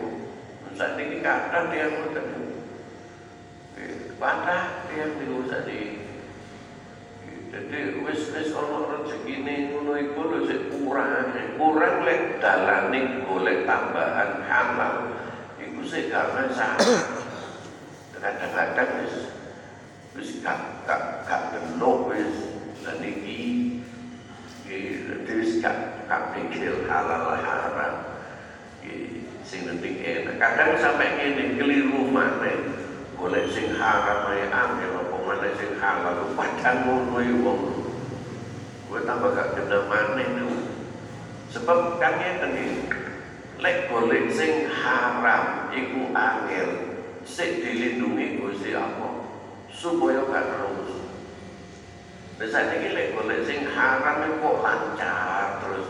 [0.76, 2.26] Saat ini kata dia ngoten.
[4.20, 6.05] Patah dia niku tadi.
[7.49, 11.32] Jadi wis wis ana rezekine ngono iku lho sik kurang.
[11.57, 14.95] Kurang lek dalane golek tambahan halal.
[15.57, 17.16] Iku sik gak.
[18.19, 19.14] Kadang-kadang wis
[20.19, 22.35] wis gak gak gak delok wis.
[22.83, 23.81] Lan iki
[25.27, 27.95] wis gak gak pikir halal haram.
[29.47, 30.37] Sing penting enak.
[30.37, 32.59] Kadang sampai ngene keliru maneh.
[33.19, 36.35] Golek sing haram ae angel apa maneh sing halal.
[36.37, 37.61] Padahal ngono ya wong.
[38.89, 40.29] Kowe tambah gak kena maneh
[41.49, 42.53] sebab kan ngeten
[43.59, 46.88] lek golek sing haram iku angel
[47.29, 49.29] sik dilindungi Gusti Allah
[49.68, 50.91] supaya gak terus.
[52.41, 55.89] Biasa ini lek golek sing haram kok lancar terus.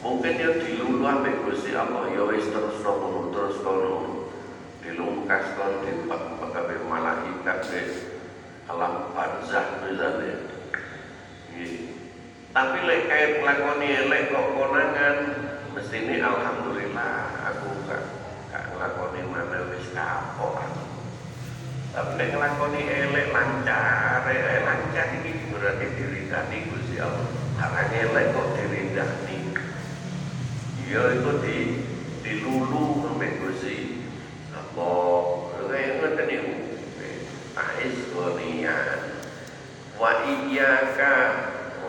[0.00, 4.30] Mungkin ya dilulu ambek Gusti Allah ya wis terus ngono terus kono.
[4.80, 7.92] Dilungkas kon di pegawai malaikat wis
[8.70, 10.38] alam barzah misalnya.
[12.50, 15.16] Tapi lek kait lakoni elek kok konangan
[15.70, 17.69] mesti ini alhamdulillah aku
[19.96, 20.48] aku.
[21.90, 27.26] Tapi nek nglakoni elek lancar, elek lancar iki berarti diridani Gusti Allah.
[27.58, 29.38] Arang elek kok dirindani.
[30.86, 31.56] Ya itu di
[32.22, 34.06] dilulu sampai Gusti
[34.54, 35.18] Allah.
[35.66, 36.54] Kayak ngoten niku.
[37.58, 38.98] Ais gonian.
[39.98, 41.14] Wa iyyaka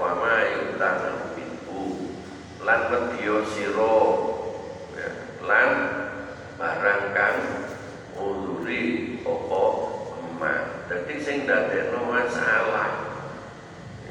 [0.01, 2.09] wa ma yutana minhu.
[2.65, 3.97] Lan wedya sira
[4.97, 5.09] ya,
[5.45, 5.69] lan
[6.57, 7.60] barang kang
[9.31, 9.63] apa
[10.19, 10.59] emak.
[10.91, 12.89] Dadi sing dadekno masalah.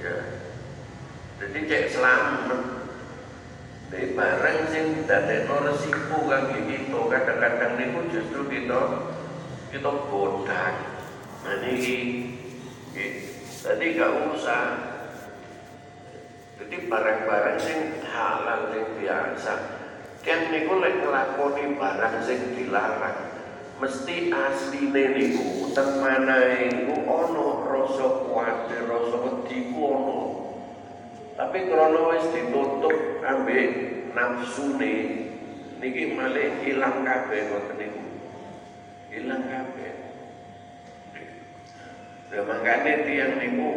[0.00, 0.16] Ya.
[1.40, 2.60] Jadi cek selamat
[3.90, 8.80] Di barang sing dadekno resiko kangge kita kadang-kadang niku justru kita
[9.68, 10.46] kita bodoh.
[11.44, 11.98] Nah niki
[13.60, 14.64] Jadi gak usah
[16.60, 19.54] Jadi barang-barang sing halal sing biasa
[20.20, 23.29] Kan niku lek nglakoni barang sing dilarang
[23.80, 30.20] mesti asline niku teng manahe niku ana rasa kuwatir, rasa wedi ana.
[31.40, 33.68] Tapi krana wis ditutup ambek
[34.12, 34.94] nafsune
[35.80, 38.02] niki malah ilang kabeh ngoten niku.
[39.16, 39.92] Ilang kabeh.
[42.30, 43.70] Ya makane tiyang niku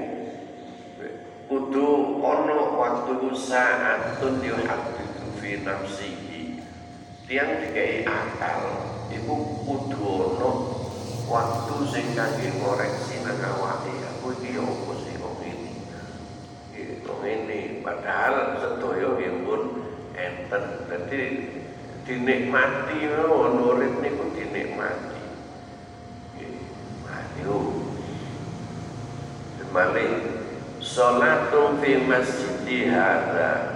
[1.48, 5.08] kudu ana waktu saatun yuhaddu
[5.40, 6.60] fi nafsihi.
[7.24, 9.36] Tiang dikai akal iku
[9.66, 10.50] kudu ana
[11.30, 13.94] waktu sing kangge ngoreksi nang awake.
[14.18, 15.72] Aku iki ya opo sing kok ngene?
[16.74, 17.60] Itu ngene.
[17.86, 19.62] Padahal sedaya nggih pun
[20.18, 20.64] enten.
[20.90, 21.22] Dadi
[22.04, 25.22] dinikmati ngono urip niku dinikmati.
[26.36, 26.52] Nggih
[27.08, 27.58] ayo.
[29.74, 30.46] Malik
[30.78, 33.74] Salatum fi masjidi hadha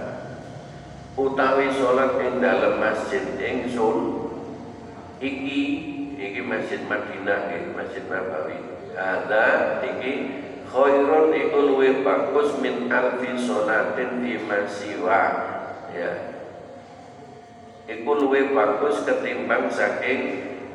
[1.18, 4.27] Utawi salat ing dalam masjid ingsun
[5.18, 5.60] iki
[6.18, 8.58] iki Masjid Madinah iki Masjid Nabawi.
[8.98, 10.12] Ada iki
[10.66, 15.22] khairun iku luwih bagus min alfi salatin di masiwa
[15.94, 16.12] ya.
[17.88, 20.20] Iku luwih bagus ketimbang saking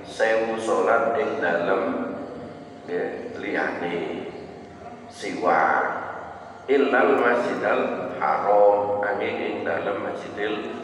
[0.08, 1.84] sewu salat ing dalem
[2.88, 3.06] ya
[3.38, 4.28] liyane
[5.12, 5.64] siwa.
[6.64, 10.83] Illal masjidal haram angin ing dalem masjidil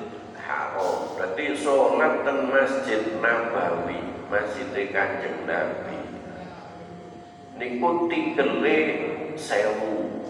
[0.50, 1.14] haram.
[1.14, 4.02] Berarti sholat ten masjid Nabawi,
[4.34, 6.02] masjid Kanjeng Nabi.
[7.62, 8.80] Niku tikele
[9.38, 10.26] sewu.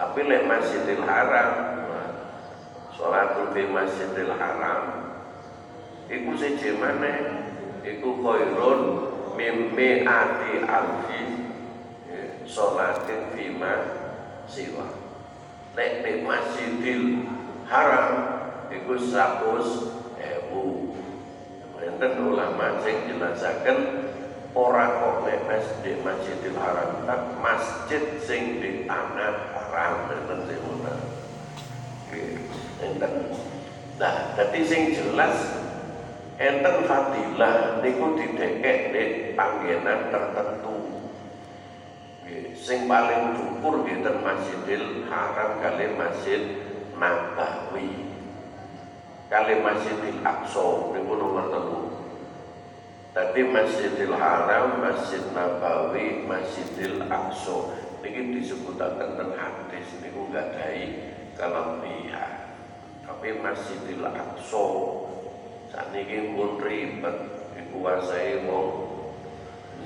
[0.00, 1.76] Tapi lek Masjidil Haram,
[2.96, 4.82] sholat di Masjidil Haram,
[6.08, 7.44] iku siji mana?
[7.84, 8.80] Iku khairun
[9.36, 11.20] mimmi ati alfi
[12.48, 13.74] sholatin fima
[14.48, 14.88] siwa.
[15.76, 17.28] Lek di Masjidil
[17.68, 18.39] Haram
[18.70, 20.94] iku 100 ewu.
[21.80, 23.78] Enten ulama sing jelasaken
[24.52, 30.94] ora kok nek masjid Masjidil Haram tak masjid sing di tanah haram enten sing ngono.
[32.84, 33.12] Enten.
[33.96, 35.36] Nah dadi sing jelas
[36.36, 40.76] enten fadilah niku didekek di panggenan tertentu.
[42.60, 46.42] Sing paling dhuwur nggih Masjidil Haram kali Masjid
[46.94, 48.09] Nabawi
[49.30, 51.80] kali Masjidil Aqsa niku nomor telu.
[53.14, 62.58] Tadi Masjidil Haram, Masjid Nabawi, Masjidil Aqsa niki disebutaken teng hadis niku gadai kelebihan.
[63.06, 64.66] Tapi Masjidil Aqsa
[65.70, 67.16] sakniki pun ribet
[67.54, 68.68] dikuasai wong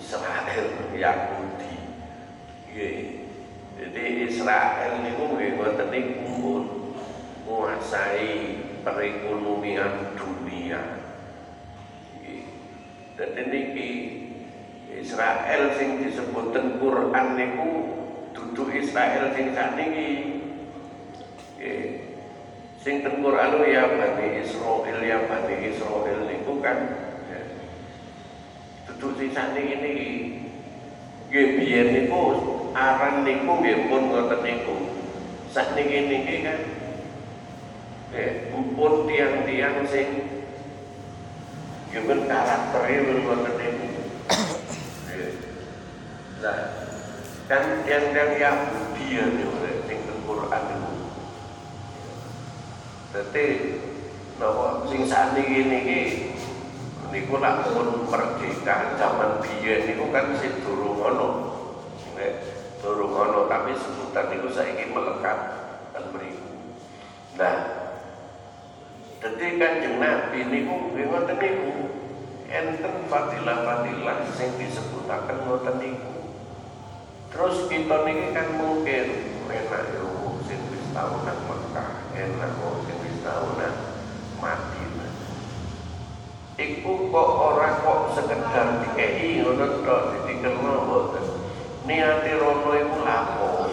[0.01, 0.66] Israel
[0.97, 1.76] Yahudi.
[2.72, 3.28] Nggih.
[3.76, 6.62] Jadi Israel niku nggih ngoten niku pun
[7.45, 11.01] menguasai perekonomian dunia.
[13.14, 13.62] Dan ini
[14.93, 17.70] Israel sing disebut Quran niku
[18.37, 20.11] duduk Israel sing sakniki.
[22.85, 26.78] Sing ten Quran ya Bani Israel ya Bani Israel niku kan
[28.91, 30.12] duduk sing sakniki niki.
[31.30, 32.20] Nggih biyen niku
[32.74, 34.76] aran niku nggih pun ngoten niku.
[35.55, 36.61] Sakniki niki kan
[38.14, 38.48] eh,
[39.10, 40.08] tiang-tiang sing
[41.94, 43.86] Yuben karakternya berbuatan itu
[46.42, 46.60] Nah,
[47.48, 49.24] kan tiang-tiang Yahudi ya
[49.86, 50.92] sing Quran itu
[53.14, 53.46] Jadi,
[54.42, 56.00] bahwa sing saat ini ini
[57.14, 60.98] niku nak pun merdeka zaman biyen niku kan sing durung
[63.14, 63.46] ono.
[63.46, 65.38] Tapi sebutan niku saiki melekat
[65.94, 66.50] dan mriku.
[67.38, 67.84] Nah,
[69.24, 71.72] jadi kanjeng Nabi niku ngoten niku
[72.44, 76.28] enten fadilah-fadilah sing disebutaken ngoten niku.
[77.32, 79.06] Terus kita niki kan mungkin
[79.48, 83.76] enak yo sing wis tahu nang Mekah enak wong sing wis tahu nang
[84.44, 85.12] Madinah
[86.60, 91.24] Iku kok ora kok sekedar dikei ngono tok ditikelno mboten.
[91.88, 93.48] Niate rono iku lapo.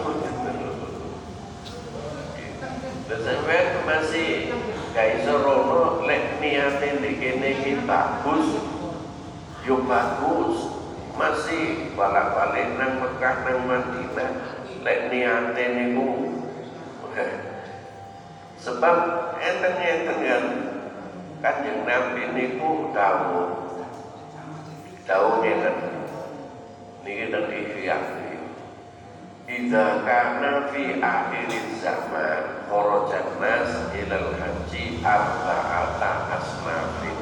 [3.12, 4.48] Sampeyan masih
[4.92, 8.60] gak rono lek niate dikene iki bagus
[9.64, 10.68] yo bagus
[11.16, 14.30] masih balik-balik nang Mekah nang Madinah
[14.84, 16.08] lek niate niku
[18.64, 18.96] sebab
[19.40, 20.44] enten-enten kan
[21.42, 23.74] Kanjeng Nabi niku dawuh.
[25.02, 25.74] Dawuh ngeten.
[27.02, 28.21] Niki teng ihya.
[29.52, 31.52] Idza kana fi akhir
[31.84, 37.18] zaman kharajan nas ilal haji arba'ata asnafin.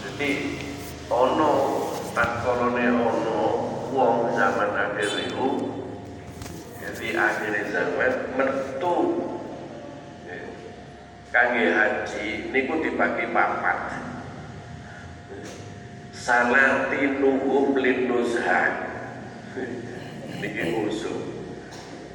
[0.00, 0.30] Jadi
[1.12, 1.52] ono
[2.16, 3.40] takolone ono
[3.92, 5.48] wong zaman akhir itu
[6.80, 8.96] jadi akhir zaman metu.
[11.28, 14.08] Kangge haji niku dibagi papat.
[16.16, 18.88] Salati nuhum linuzha
[20.38, 21.18] niki usul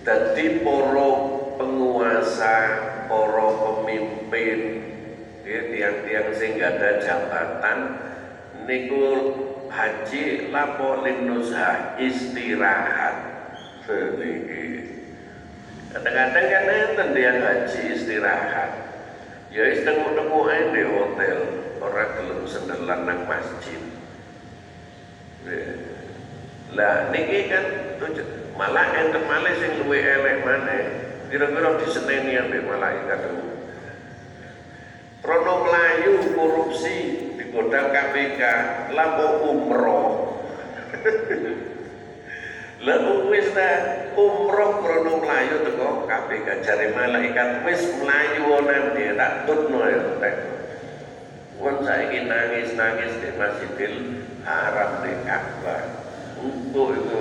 [0.03, 1.11] dadi para
[1.59, 2.55] penguasa
[3.07, 4.59] para pemimpin
[5.43, 7.79] ya, tiang-tiang sing ada jabatan
[8.63, 9.05] niku
[9.67, 13.15] haji lapo linuzha istirahat.
[15.93, 18.71] Kadang-kadang kan enten dia haji istirahat.
[19.53, 21.37] Ya tengok-tengok ae di hotel
[21.77, 23.81] ora gelem sendelan nang masjid
[26.73, 27.65] lah niki kan
[28.57, 30.83] malah enten malih sing luwe elek maneh.
[31.33, 33.25] Kira-kira diseneni ambek malaikat
[35.25, 36.97] Rono Melayu korupsi
[37.39, 38.41] digodang KPK
[38.93, 40.37] lampu umroh?
[42.85, 43.69] Lalu wis ta
[44.19, 50.35] umroh krono melayu teko KPK jare malaikat wis melayu ana dia tak tutno ya tek.
[51.63, 53.95] Wong saiki nangis-nangis di Masjidil
[54.43, 56.02] Haram di Ka'bah.
[56.43, 57.19] Untuk itu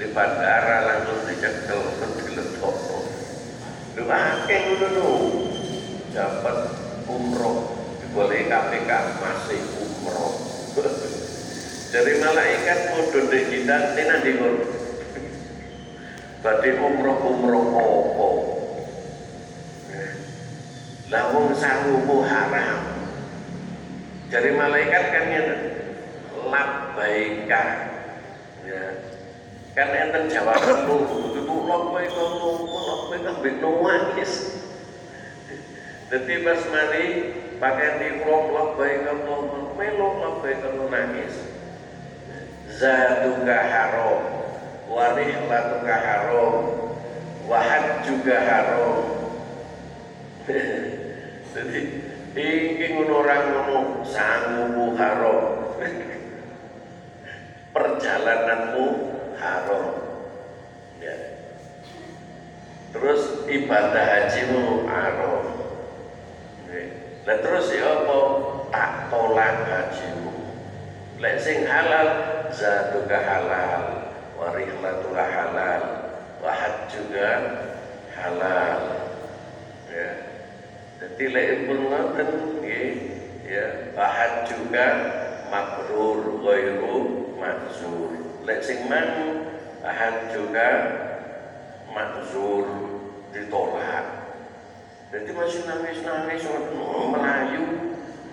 [0.00, 1.80] di bandara langsung dicekel
[2.26, 2.76] diletok.
[4.10, 5.10] Akeh ngono lho.
[6.10, 6.56] Dapat
[7.06, 8.90] umroh diboleh KPK
[9.22, 10.34] masih umroh.
[11.94, 14.32] Dari malaikat mudun di kita tina di
[16.40, 18.28] Badhe umroh-umroh apa?
[21.12, 22.80] Lah wong sangumu haram.
[24.32, 25.79] Dari malaikat kan ngene.
[26.48, 27.64] Labbaika.
[28.64, 28.84] Ya.
[29.76, 30.98] Kan enten jawaban lu,
[31.36, 34.32] itu labbaik Allahumma labbaik ambek nangis.
[36.10, 37.06] Dadi pas mari
[37.60, 41.50] pakai dikrok labbaik Allahumma melok labbaik nangis
[42.80, 44.24] zaduka haram
[44.88, 46.54] wa rihlatuka haram
[47.44, 47.60] wa
[48.06, 48.96] juga haram
[51.52, 51.80] jadi
[52.32, 55.59] iki ngono ora ngono sangumu haram
[57.70, 58.86] perjalananmu
[59.38, 59.86] haram.
[60.98, 61.16] Ya.
[62.90, 65.44] Terus ibadah hajimu haram.
[67.20, 68.18] Nah terus ya apa?
[68.70, 70.34] Tak tolak hajimu.
[71.20, 72.08] Lek sing halal
[72.48, 73.82] zatuka halal
[74.40, 75.82] wa rihlatuka halal
[76.40, 76.52] wa
[76.88, 77.30] juga
[78.16, 78.80] halal.
[79.92, 80.10] Ya.
[81.00, 82.30] Jadi lek pun ngoten
[83.50, 84.86] ya wa juga
[85.50, 88.12] mabrur ghairu mahzur
[88.44, 89.08] lek sing man
[90.36, 90.68] juga
[91.88, 92.68] mahzur
[93.32, 94.06] ditolak.
[95.10, 96.46] Jadi masih nangis-nangis
[97.10, 97.64] Melayu.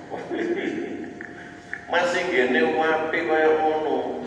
[1.87, 4.19] Masih gini wapi kaya ngono.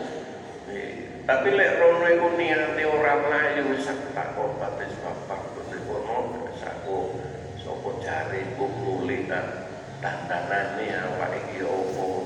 [1.29, 7.21] Tapi lek rono iku niate ora mlayu wis tak obat wis bapak kuwi kono saku
[7.61, 9.69] sapa jare ku nuli ta
[10.01, 12.20] dandanane awak iki opo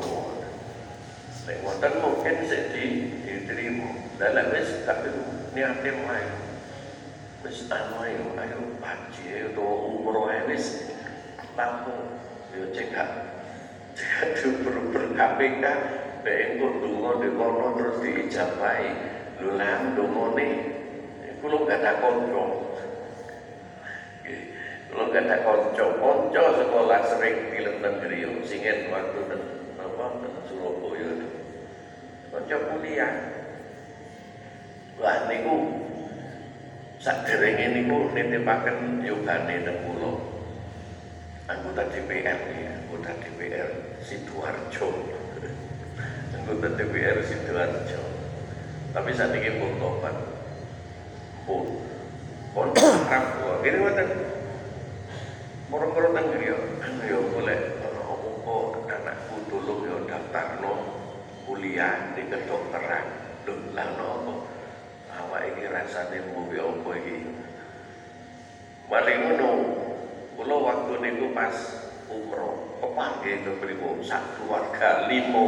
[1.46, 2.86] lek wonten mungkin sik di
[3.22, 3.89] diterima.
[4.18, 5.14] Dalam wis tapi
[5.54, 6.36] niate mlayu
[7.46, 10.89] wis anu ayo ayo haji utawa umroh wis
[11.54, 11.93] lampu.
[12.56, 13.10] Yo cekak
[13.96, 14.60] Aduh
[14.91, 15.64] ber KPK
[16.24, 18.91] Baik kok dungo di kono terus diijabai
[19.39, 20.52] Lu lan dungo nih
[21.43, 22.74] Kulo gak ada konco.
[24.89, 25.86] Kulo gak ada konco.
[26.00, 29.22] Konco sekolah sering film negeri Singen waktu
[29.78, 30.06] apa
[30.50, 30.84] Surabaya
[32.36, 33.15] Konco kuliah.
[34.99, 35.55] Wah niku
[36.99, 40.19] Saderenge niku nitipaken yogane teng kula
[41.47, 43.71] anggota DPR ya, anggota DPR
[44.03, 44.88] Sidoarjo.
[46.36, 48.03] Anggota DPR Sidoarjo.
[48.91, 50.15] Tapi saat ini pun tobat.
[51.47, 51.63] Pun.
[53.63, 54.09] Ini ngoten.
[55.71, 58.55] Moro-moro nang griya, anu ya golek ana apa
[58.86, 60.95] anakku tulung ya daftarno
[61.46, 63.06] kuliah di kedokteran.
[63.46, 64.34] Lho, lah napa?
[65.16, 67.16] Awak iki rasane mbuh apa iki?
[68.89, 69.50] Balik ngono,
[70.41, 71.56] waktu niku pas
[72.10, 75.46] umroh, kepanggih ke pripun sak keluarga limo.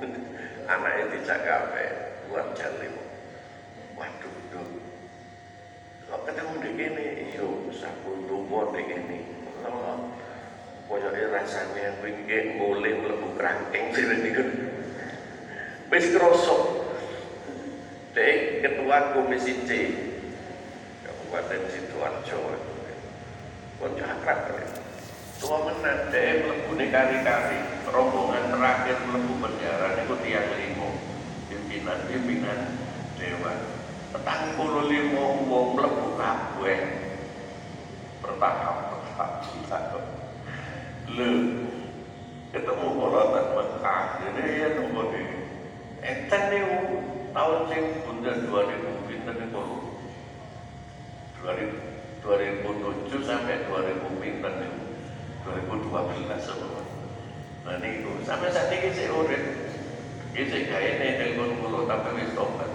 [0.72, 1.90] Anaknya dijak kabeh,
[2.24, 3.02] keluarga limo.
[3.98, 4.70] Waduh, duh.
[6.08, 9.18] Kok ketemu di kene, iyo sabu tuwa di kene.
[9.66, 10.10] Oh,
[10.84, 14.73] Pokoke rasane aku iki mulai mlebu krangking sire niku.
[15.94, 16.90] Wis krosok.
[18.18, 19.70] Dek ketua komisi C
[21.06, 22.58] Kabupaten Sidoarjo.
[23.78, 24.66] Konco akrab kali.
[25.38, 27.86] Tua menan dek mlebu kari-kari.
[27.94, 30.98] Rombongan terakhir mlebu penjara niku tiang limo.
[31.46, 32.74] Pimpinan-pimpinan
[33.14, 33.58] dewan.
[34.10, 36.80] Petang puluh limo wong mlebu kabeh.
[38.18, 39.30] Bertahap bertahap
[39.70, 40.02] satu.
[41.14, 41.30] Lho,
[42.50, 44.68] ketemu kolotan Mekah, ini ya
[46.04, 46.12] nunggu ini.
[46.12, 46.62] Enten nih
[47.32, 49.62] tahun sing bunda 2000 pinten itu
[51.40, 51.94] 2000
[52.24, 54.80] 2007 sampai 2000 pinten itu
[55.44, 56.82] 2012 semua.
[57.64, 59.12] Nah niku sampai saat ini saya.
[60.34, 62.66] Iki sik gawe nek telepon kula tapi wis tobat.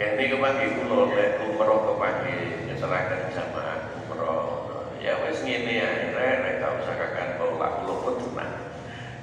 [0.00, 2.36] Kene kepagi kula nek umroh kepagi
[2.70, 4.64] ngeseraken jamaah umroh.
[5.02, 8.61] Ya wis ngene ya, rek gak usah kakan kula pun tenang.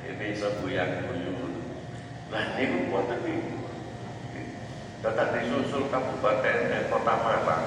[0.09, 1.53] Ini sebuyan buyut.
[2.33, 3.61] Nah niku wonten niku.
[5.05, 7.65] Tetap disusul kabupaten eh, kota Malang.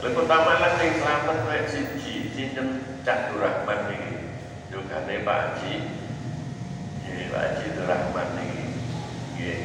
[0.00, 4.32] Lha kota Malang sing slamet rek siji sinten Cak Durrahman niki.
[4.72, 5.74] Dugane Pak Haji.
[7.04, 8.64] Nggih Pak Haji Durrahman niki.
[9.36, 9.58] Nggih.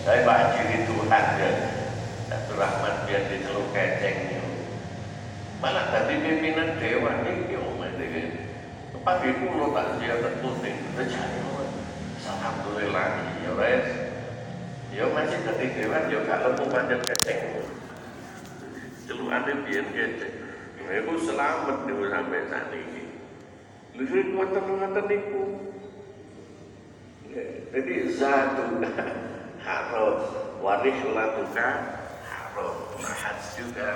[0.00, 1.50] Saya Pak Haji Ridwan ya.
[2.32, 4.48] Cak Durrahman biar di Teluk Keceng.
[5.60, 7.20] Malah tadi pimpinan dewan
[7.52, 8.43] omah niki.
[9.04, 11.40] Pagi kulo tak ziarah penting, rejane
[12.24, 13.86] Alhamdulillah, ya wes.
[14.96, 17.68] Ya masih tadi dewan, ya gak lembu panjang keceng.
[19.04, 20.34] Celukane biyen keceng.
[20.80, 23.04] Ya aku selamat niku sampai saat ini.
[23.92, 25.44] Lha iki ngoten-ngoten niku.
[27.76, 28.88] Jadi zatuka
[29.68, 30.16] haram,
[30.64, 31.68] warih latuka
[32.24, 32.74] haram.
[33.04, 33.90] Mahat juga